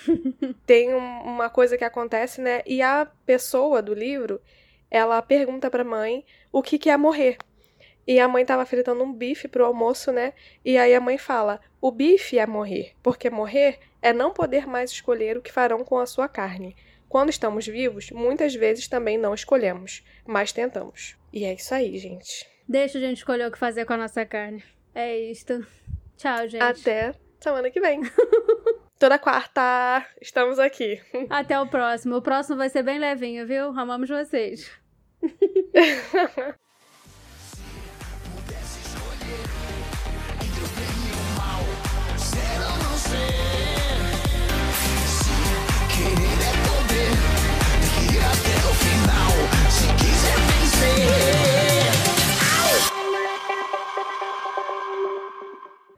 Tem 0.67 0.93
um, 0.93 1.21
uma 1.23 1.49
coisa 1.49 1.79
que 1.79 1.85
acontece, 1.85 2.41
né? 2.41 2.63
E 2.67 2.83
a 2.83 3.07
pessoa 3.25 3.81
do 3.81 3.95
livro, 3.95 4.41
ela 4.91 5.23
pergunta 5.23 5.71
pra 5.71 5.85
mãe 5.85 6.25
o 6.51 6.61
que, 6.61 6.77
que 6.77 6.91
é 6.91 6.97
morrer. 6.97 7.39
E 8.11 8.19
a 8.19 8.27
mãe 8.27 8.45
tava 8.45 8.67
fritando 8.67 9.05
um 9.05 9.13
bife 9.13 9.47
pro 9.47 9.65
almoço, 9.65 10.11
né? 10.11 10.33
E 10.65 10.77
aí 10.77 10.93
a 10.97 11.01
mãe 11.01 11.17
fala: 11.17 11.61
o 11.81 11.93
bife 11.93 12.41
é 12.41 12.45
morrer, 12.45 12.97
porque 13.05 13.31
morrer 13.31 13.79
é 14.03 14.13
não 14.13 14.33
poder 14.33 14.67
mais 14.67 14.91
escolher 14.91 15.39
o 15.39 15.41
que 15.41 15.53
farão 15.53 15.85
com 15.85 15.97
a 15.97 16.07
sua 16.07 16.27
carne. 16.27 16.75
Quando 17.09 17.31
estamos 17.31 17.69
vivos, 17.69 18.11
muitas 18.11 18.53
vezes 18.53 18.89
também 18.89 19.17
não 19.17 19.33
escolhemos, 19.33 20.05
mas 20.27 20.51
tentamos. 20.51 21.17
E 21.33 21.45
é 21.45 21.55
isso 21.55 21.73
aí, 21.73 21.97
gente. 21.99 22.51
Deixa 22.69 22.99
a 22.99 23.01
gente 23.01 23.19
escolher 23.19 23.47
o 23.47 23.53
que 23.53 23.57
fazer 23.57 23.85
com 23.85 23.93
a 23.93 23.99
nossa 23.99 24.27
carne. 24.27 24.65
É 24.93 25.17
isto. 25.17 25.65
Tchau, 26.17 26.49
gente. 26.49 26.63
Até 26.63 27.15
semana 27.39 27.71
que 27.71 27.81
vem. 27.81 28.01
Toda 28.99 29.21
quarta 29.21 30.05
estamos 30.21 30.59
aqui. 30.59 31.01
Até 31.31 31.61
o 31.61 31.69
próximo. 31.69 32.17
O 32.17 32.23
próximo 32.23 32.57
vai 32.57 32.71
ser 32.71 32.83
bem 32.83 32.99
levinho, 32.99 33.47
viu? 33.47 33.67
Amamos 33.67 34.09
vocês. 34.09 34.69